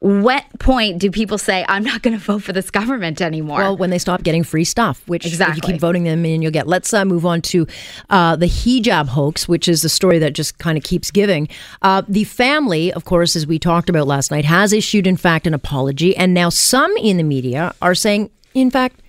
what 0.05 0.45
point 0.59 0.99
do 0.99 1.11
people 1.11 1.39
say 1.39 1.65
I'm 1.67 1.83
not 1.83 2.03
going 2.03 2.13
to 2.13 2.23
vote 2.23 2.43
for 2.43 2.53
this 2.53 2.71
government 2.71 3.23
anymore? 3.23 3.57
Well, 3.57 3.77
when 3.79 3.89
they 3.89 3.99
stop 3.99 4.23
getting 4.23 4.45
free 4.45 4.65
stuff, 4.65 5.03
which 5.07 5.25
if 5.25 5.41
you 5.57 5.63
keep 5.63 5.81
voting 5.81 6.05
them 6.05 6.27
in, 6.27 6.43
you'll 6.43 6.53
get. 6.53 6.67
Let's 6.67 6.93
uh, 6.93 7.07
move 7.07 7.25
on 7.25 7.41
to 7.41 7.67
uh, 8.11 8.37
the 8.37 8.45
hijab 8.45 9.07
hoax, 9.09 9.49
which 9.49 9.67
is 9.67 9.83
a 9.83 9.89
story 9.89 10.19
that 10.19 10.35
just 10.35 10.59
kind 10.59 10.77
of 10.77 10.85
keeps 10.85 11.11
giving. 11.11 11.49
Uh, 11.81 12.03
the 12.07 12.25
family, 12.25 12.93
of 12.93 13.07
course, 13.07 13.35
as 13.35 13.47
we 13.47 13.59
talked 13.59 13.89
about 13.89 14.07
last 14.07 14.31
night, 14.31 14.45
has 14.45 14.75
issued, 14.75 15.07
in 15.07 15.17
fact, 15.17 15.47
an 15.47 15.55
apology, 15.55 16.15
and 16.15 16.35
now 16.35 16.51
some 16.51 16.95
in 16.99 17.17
the 17.17 17.23
media 17.23 17.75
are 17.81 17.95
saying, 17.95 18.31
in 18.53 18.71
fact. 18.71 19.01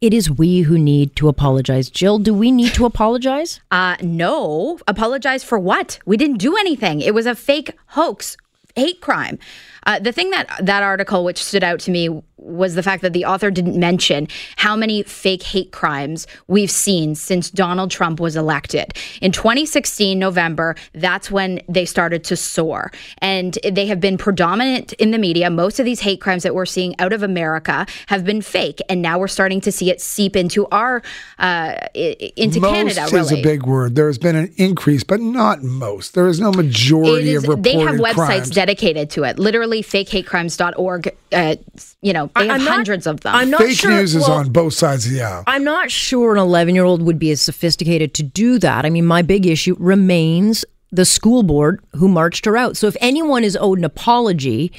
It 0.00 0.12
is 0.12 0.30
we 0.30 0.60
who 0.60 0.76
need 0.76 1.16
to 1.16 1.28
apologize. 1.28 1.88
Jill, 1.88 2.18
do 2.18 2.34
we 2.34 2.50
need 2.50 2.74
to 2.74 2.84
apologize? 2.92 3.60
Uh, 3.70 3.96
no. 4.02 4.78
Apologize 4.86 5.42
for 5.42 5.58
what? 5.58 5.98
We 6.04 6.18
didn't 6.18 6.36
do 6.36 6.58
anything. 6.58 7.00
It 7.00 7.14
was 7.14 7.24
a 7.24 7.34
fake 7.34 7.70
hoax, 7.86 8.36
hate 8.76 9.00
crime. 9.00 9.38
Uh, 9.86 9.98
the 9.98 10.12
thing 10.12 10.30
that 10.30 10.48
that 10.62 10.82
article 10.82 11.24
which 11.24 11.42
stood 11.42 11.62
out 11.62 11.80
to 11.80 11.90
me 11.90 12.08
was 12.36 12.74
the 12.74 12.82
fact 12.82 13.02
that 13.02 13.12
the 13.12 13.24
author 13.24 13.50
didn't 13.50 13.78
mention 13.78 14.28
how 14.56 14.74
many 14.76 15.02
fake 15.04 15.42
hate 15.42 15.72
crimes 15.72 16.26
we've 16.48 16.70
seen 16.70 17.14
since 17.14 17.50
Donald 17.50 17.90
Trump 17.90 18.20
was 18.20 18.36
elected. 18.36 18.92
In 19.22 19.32
2016, 19.32 20.18
November, 20.18 20.74
that's 20.94 21.30
when 21.30 21.60
they 21.68 21.84
started 21.84 22.24
to 22.24 22.36
soar. 22.36 22.90
And 23.18 23.58
they 23.70 23.86
have 23.86 24.00
been 24.00 24.18
predominant 24.18 24.92
in 24.94 25.10
the 25.10 25.18
media. 25.18 25.48
Most 25.48 25.78
of 25.78 25.84
these 25.84 26.00
hate 26.00 26.20
crimes 26.20 26.42
that 26.42 26.54
we're 26.54 26.66
seeing 26.66 26.98
out 27.00 27.12
of 27.12 27.22
America 27.22 27.86
have 28.08 28.24
been 28.24 28.42
fake. 28.42 28.80
And 28.88 29.00
now 29.00 29.18
we're 29.18 29.28
starting 29.28 29.60
to 29.62 29.72
see 29.72 29.90
it 29.90 30.00
seep 30.00 30.36
into 30.36 30.66
our, 30.66 31.02
uh, 31.38 31.74
into 31.94 32.60
most 32.60 32.72
Canada, 32.74 33.02
is 33.04 33.12
really. 33.12 33.40
a 33.40 33.42
big 33.42 33.64
word. 33.64 33.94
There 33.94 34.06
has 34.08 34.18
been 34.18 34.36
an 34.36 34.52
increase, 34.56 35.04
but 35.04 35.20
not 35.20 35.62
most. 35.62 36.14
There 36.14 36.26
is 36.28 36.40
no 36.40 36.52
majority 36.52 37.30
It 37.30 37.34
is- 37.36 37.44
of 37.44 37.48
reported 37.48 37.64
they 37.64 37.78
have 37.78 37.94
websites 37.96 38.14
crimes. 38.14 38.50
dedicated 38.50 39.10
to 39.10 39.24
it. 39.24 39.38
Literally, 39.38 39.82
fakehatecrimes.org. 39.82 41.14
Uh, 41.32 41.56
you 42.02 42.12
know, 42.12 42.23
they 42.36 42.46
have 42.46 42.56
I'm 42.60 42.64
not- 42.64 42.74
hundreds 42.74 43.06
of 43.06 43.20
them. 43.20 43.34
I'm 43.34 43.50
not 43.50 43.60
Fake 43.62 43.78
sure, 43.78 43.90
news 43.90 44.14
is 44.14 44.22
well, 44.22 44.32
on 44.38 44.50
both 44.50 44.74
sides 44.74 45.06
of 45.06 45.12
the 45.12 45.22
aisle. 45.22 45.44
I'm 45.46 45.64
not 45.64 45.90
sure 45.90 46.32
an 46.32 46.38
11 46.38 46.74
year 46.74 46.84
old 46.84 47.02
would 47.02 47.18
be 47.18 47.30
as 47.30 47.40
sophisticated 47.42 48.14
to 48.14 48.22
do 48.22 48.58
that. 48.58 48.84
I 48.84 48.90
mean, 48.90 49.06
my 49.06 49.22
big 49.22 49.46
issue 49.46 49.76
remains 49.78 50.64
the 50.92 51.04
school 51.04 51.42
board 51.42 51.80
who 51.92 52.08
marched 52.08 52.44
her 52.44 52.56
out. 52.56 52.76
So 52.76 52.86
if 52.86 52.96
anyone 53.00 53.42
is 53.44 53.56
owed 53.56 53.78
an 53.78 53.84
apology, 53.84 54.72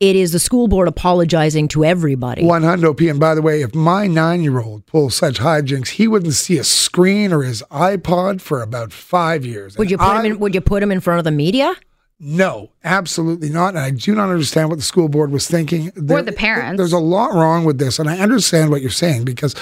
it 0.00 0.16
is 0.16 0.32
the 0.32 0.38
school 0.38 0.66
board 0.66 0.88
apologizing 0.88 1.68
to 1.68 1.84
everybody. 1.84 2.42
One 2.44 2.62
hundo 2.62 2.96
P. 2.96 3.08
And 3.08 3.20
by 3.20 3.34
the 3.34 3.42
way, 3.42 3.60
if 3.62 3.74
my 3.74 4.06
nine 4.06 4.42
year 4.42 4.58
old 4.60 4.86
pulls 4.86 5.14
such 5.14 5.38
hijinks, 5.38 5.88
he 5.90 6.08
wouldn't 6.08 6.32
see 6.32 6.56
a 6.58 6.64
screen 6.64 7.32
or 7.32 7.42
his 7.42 7.62
iPod 7.70 8.40
for 8.40 8.62
about 8.62 8.92
five 8.92 9.44
years. 9.44 9.76
Would 9.76 9.90
you 9.90 9.98
And 9.98 10.06
put 10.06 10.16
him 10.24 10.32
in? 10.32 10.38
Would 10.40 10.54
you 10.54 10.60
put 10.62 10.82
him 10.82 10.90
in 10.90 11.00
front 11.00 11.18
of 11.18 11.24
the 11.24 11.30
media? 11.30 11.74
No, 12.22 12.70
absolutely 12.84 13.48
not. 13.48 13.70
And 13.70 13.78
I 13.78 13.90
do 13.90 14.14
not 14.14 14.28
understand 14.28 14.68
what 14.68 14.76
the 14.78 14.84
school 14.84 15.08
board 15.08 15.30
was 15.32 15.48
thinking. 15.48 15.90
There- 15.96 16.22
the 16.22 16.32
parents. 16.32 16.76
There's 16.76 16.92
a 16.92 16.98
lot 16.98 17.32
wrong 17.32 17.64
with 17.64 17.78
this. 17.78 17.98
And 17.98 18.10
I 18.10 18.18
understand 18.18 18.70
what 18.70 18.82
you're 18.82 18.90
saying 18.90 19.24
because 19.24 19.54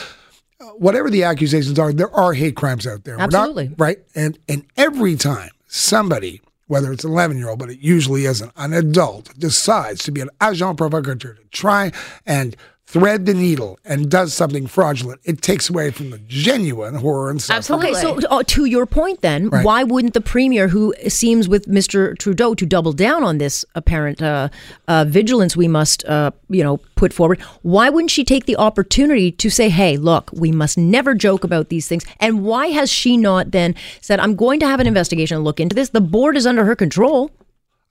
uh, 0.60 0.64
whatever 0.76 1.08
the 1.08 1.22
accusations 1.22 1.78
are, 1.78 1.92
there 1.92 2.12
are 2.14 2.32
hate 2.32 2.56
crimes 2.56 2.84
out 2.86 3.04
there. 3.04 3.14
We're 3.16 3.26
not- 3.28 3.34
Absolutely. 3.34 3.74
right. 3.78 3.98
And, 4.16 4.38
and 4.48 4.64
every 4.76 5.14
time 5.14 5.50
somebody, 5.68 6.40
whether 6.66 6.92
it's 6.92 7.04
an 7.04 7.12
11 7.12 7.38
year 7.38 7.48
old, 7.48 7.60
but 7.60 7.70
it 7.70 7.78
usually 7.78 8.24
isn't, 8.24 8.50
an 8.56 8.72
adult 8.72 9.32
decides 9.38 10.02
to 10.04 10.10
be 10.10 10.20
an 10.20 10.30
agent 10.42 10.78
provocateur, 10.78 11.34
to 11.34 11.44
try 11.52 11.92
and 12.26 12.56
thread 12.90 13.26
the 13.26 13.34
needle 13.34 13.78
and 13.84 14.10
does 14.10 14.32
something 14.32 14.66
fraudulent, 14.66 15.20
it 15.24 15.42
takes 15.42 15.68
away 15.68 15.90
from 15.90 16.08
the 16.08 16.16
genuine 16.26 16.94
horror 16.94 17.28
and 17.28 17.42
stuff. 17.42 17.58
Absolutely. 17.58 17.90
Okay, 17.90 18.00
so 18.00 18.16
uh, 18.30 18.42
to 18.46 18.64
your 18.64 18.86
point, 18.86 19.20
then, 19.20 19.50
Right. 19.50 19.62
why 19.62 19.82
wouldn't 19.84 20.14
the 20.14 20.22
premier, 20.22 20.68
who 20.68 20.94
seems 21.06 21.50
with 21.50 21.66
Mr. 21.66 22.16
Trudeau 22.18 22.54
to 22.54 22.64
double 22.64 22.94
down 22.94 23.22
on 23.22 23.36
this 23.36 23.62
apparent 23.74 24.22
uh, 24.22 24.48
uh, 24.88 25.04
vigilance 25.06 25.54
we 25.54 25.68
must, 25.68 26.02
uh, 26.06 26.30
you 26.48 26.64
know, 26.64 26.78
put 26.96 27.12
forward, 27.12 27.38
why 27.60 27.90
wouldn't 27.90 28.10
she 28.10 28.24
take 28.24 28.46
the 28.46 28.56
opportunity 28.56 29.30
to 29.32 29.50
say, 29.50 29.68
"Hey, 29.68 29.98
look, 29.98 30.30
we 30.32 30.50
must 30.50 30.78
never 30.78 31.14
joke 31.14 31.44
about 31.44 31.68
these 31.68 31.86
things"? 31.86 32.06
And 32.20 32.42
why 32.42 32.68
has 32.68 32.90
she 32.90 33.18
not 33.18 33.50
then 33.50 33.74
said, 34.00 34.18
"I'm 34.18 34.34
going 34.34 34.60
to 34.60 34.66
have 34.66 34.80
an 34.80 34.86
investigation 34.86 35.36
and 35.36 35.44
look 35.44 35.60
into 35.60 35.74
this"? 35.74 35.90
The 35.90 36.00
board 36.00 36.38
is 36.38 36.46
under 36.46 36.64
her 36.64 36.74
control. 36.74 37.30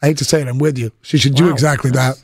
I 0.02 0.08
hate 0.08 0.18
to 0.18 0.26
say 0.26 0.42
it, 0.42 0.48
I'm 0.48 0.58
with 0.58 0.78
you. 0.80 0.92
She 1.04 1.18
should 1.20 1.36
do 1.36 1.52
exactly 1.52 1.92
that. 1.92 2.18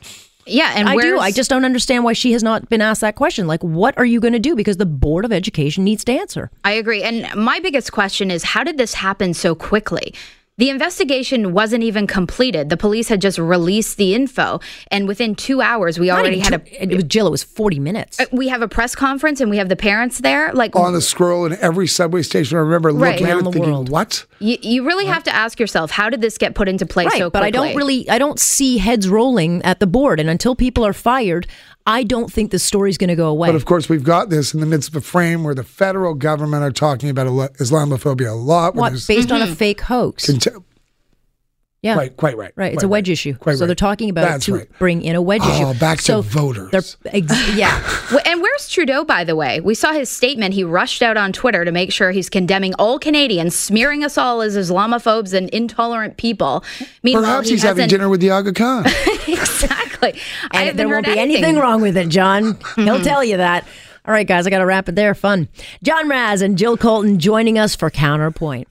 Yeah, 0.46 0.72
and 0.74 0.88
I 0.88 0.96
do. 0.96 1.18
I 1.18 1.30
just 1.30 1.50
don't 1.50 1.64
understand 1.64 2.04
why 2.04 2.12
she 2.12 2.32
has 2.32 2.42
not 2.42 2.68
been 2.68 2.80
asked 2.80 3.00
that 3.00 3.16
question. 3.16 3.46
Like, 3.46 3.62
what 3.62 3.96
are 3.98 4.04
you 4.04 4.20
going 4.20 4.32
to 4.32 4.38
do? 4.38 4.54
Because 4.54 4.76
the 4.76 4.86
board 4.86 5.24
of 5.24 5.32
education 5.32 5.84
needs 5.84 6.04
to 6.04 6.12
answer. 6.12 6.50
I 6.64 6.72
agree. 6.72 7.02
And 7.02 7.32
my 7.34 7.60
biggest 7.60 7.92
question 7.92 8.30
is 8.30 8.42
how 8.42 8.64
did 8.64 8.78
this 8.78 8.94
happen 8.94 9.34
so 9.34 9.54
quickly? 9.54 10.14
The 10.56 10.70
investigation 10.70 11.52
wasn't 11.52 11.82
even 11.82 12.06
completed. 12.06 12.68
The 12.68 12.76
police 12.76 13.08
had 13.08 13.20
just 13.20 13.38
released 13.40 13.96
the 13.96 14.14
info, 14.14 14.60
and 14.88 15.08
within 15.08 15.34
two 15.34 15.60
hours, 15.60 15.98
we 15.98 16.06
Not 16.06 16.20
already 16.20 16.38
had 16.38 16.64
two- 16.64 16.76
a 16.78 16.82
It 16.84 16.94
was 16.94 17.02
Jill. 17.04 17.26
It 17.26 17.30
was 17.30 17.42
forty 17.42 17.80
minutes. 17.80 18.20
Uh, 18.20 18.26
we 18.30 18.46
have 18.46 18.62
a 18.62 18.68
press 18.68 18.94
conference, 18.94 19.40
and 19.40 19.50
we 19.50 19.56
have 19.56 19.68
the 19.68 19.74
parents 19.74 20.18
there. 20.20 20.52
Like 20.52 20.76
On 20.76 20.92
the 20.92 21.00
scroll 21.00 21.44
in 21.44 21.58
every 21.60 21.88
subway 21.88 22.22
station, 22.22 22.56
I 22.56 22.60
remember 22.60 22.90
Right. 22.90 23.14
looking 23.14 23.26
at 23.26 23.30
Around 23.32 23.40
it 23.40 23.44
the 23.46 23.50
thinking, 23.50 23.72
world. 23.72 23.88
what? 23.88 24.26
you, 24.38 24.56
you 24.62 24.86
really 24.86 25.06
have 25.06 25.24
to 25.24 25.34
ask 25.34 25.58
yourself, 25.58 25.90
how 25.90 26.08
did 26.08 26.20
this 26.20 26.38
get 26.38 26.54
put 26.54 26.68
into 26.68 26.86
place 26.86 27.08
right, 27.10 27.18
so 27.18 27.30
but? 27.30 27.42
I 27.42 27.50
don't 27.50 27.74
really, 27.74 28.08
I 28.08 28.18
don't 28.18 28.38
see 28.38 28.78
heads 28.78 29.08
rolling 29.08 29.60
at 29.62 29.80
the 29.80 29.88
board, 29.88 30.20
and 30.20 30.30
until 30.30 30.54
people 30.54 30.86
are 30.86 30.92
fired, 30.92 31.48
I 31.86 32.02
don't 32.02 32.32
think 32.32 32.50
the 32.50 32.58
story's 32.58 32.96
going 32.96 33.08
to 33.08 33.16
go 33.16 33.28
away. 33.28 33.48
But 33.48 33.56
of 33.56 33.66
course, 33.66 33.88
we've 33.88 34.04
got 34.04 34.30
this 34.30 34.54
in 34.54 34.60
the 34.60 34.66
midst 34.66 34.88
of 34.88 34.96
a 34.96 35.00
frame 35.02 35.44
where 35.44 35.54
the 35.54 35.64
federal 35.64 36.14
government 36.14 36.62
are 36.62 36.70
talking 36.72 37.10
about 37.10 37.26
Islamophobia 37.26 38.30
a 38.30 38.34
lot. 38.34 38.74
where 38.74 38.80
what 38.82 38.88
there's 38.90 39.06
based 39.06 39.30
on 39.30 39.42
a 39.42 39.44
mm-hmm. 39.44 39.54
fake 39.54 39.82
hoax? 39.82 40.26
conte- 40.26 40.62
yeah, 41.82 41.96
Right, 41.96 42.16
quite 42.16 42.38
right. 42.38 42.50
Right, 42.56 42.72
it's 42.72 42.76
quite 42.80 42.84
a 42.86 42.88
wedge 42.88 43.08
right, 43.08 43.12
issue. 43.12 43.34
quite 43.34 43.56
so 43.56 43.60
right. 43.60 43.66
they're 43.66 43.74
talking 43.74 44.08
about 44.08 44.22
That's 44.26 44.46
to 44.46 44.54
right. 44.54 44.78
bring 44.78 45.02
in 45.02 45.16
a 45.16 45.20
wedge 45.20 45.42
Oh, 45.44 45.70
issue. 45.72 45.78
back 45.78 45.98
to 45.98 46.04
so 46.04 46.20
voters. 46.22 46.70
they're- 47.02 47.12
Ex- 47.12 47.48
yeah, 47.56 47.78
And 48.24 48.40
where's 48.40 48.70
Trudeau, 48.70 49.04
by 49.04 49.22
the 49.22 49.36
way? 49.36 49.60
We 49.60 49.74
saw 49.74 49.92
his 49.92 50.08
statement. 50.08 50.54
He 50.54 50.64
rushed 50.64 51.02
out 51.02 51.18
on 51.18 51.34
Twitter 51.34 51.62
to 51.62 51.70
make 51.70 51.92
sure 51.92 52.10
he's 52.10 52.30
condemning 52.30 52.72
all 52.78 52.98
Canadians, 52.98 53.54
smearing 53.54 54.02
us 54.02 54.16
all 54.16 54.40
as 54.40 54.56
Islamophobes 54.56 55.34
and 55.34 55.50
intolerant 55.50 56.16
people. 56.16 56.64
Meanwhile, 57.02 57.24
Perhaps 57.24 57.48
he 57.48 57.54
he's 57.56 57.62
having 57.64 57.86
dinner 57.90 58.08
with 58.08 58.20
the 58.22 58.30
Aga 58.30 58.54
Khan. 58.54 58.86
exactly. 59.28 59.93
And 60.52 60.78
there 60.78 60.88
won't 60.88 61.06
be 61.06 61.18
anything 61.18 61.56
wrong 61.56 61.80
with 61.80 61.96
it, 61.96 62.08
John. 62.08 62.58
He'll 62.76 63.02
tell 63.02 63.24
you 63.24 63.36
that. 63.38 63.66
All 64.06 64.12
right, 64.12 64.26
guys, 64.26 64.46
I 64.46 64.50
got 64.50 64.58
to 64.58 64.66
wrap 64.66 64.86
it 64.90 64.96
there. 64.96 65.14
Fun. 65.14 65.48
John 65.82 66.10
Mraz 66.10 66.42
and 66.42 66.58
Jill 66.58 66.76
Colton 66.76 67.18
joining 67.18 67.58
us 67.58 67.74
for 67.74 67.88
Counterpoint. 67.90 68.68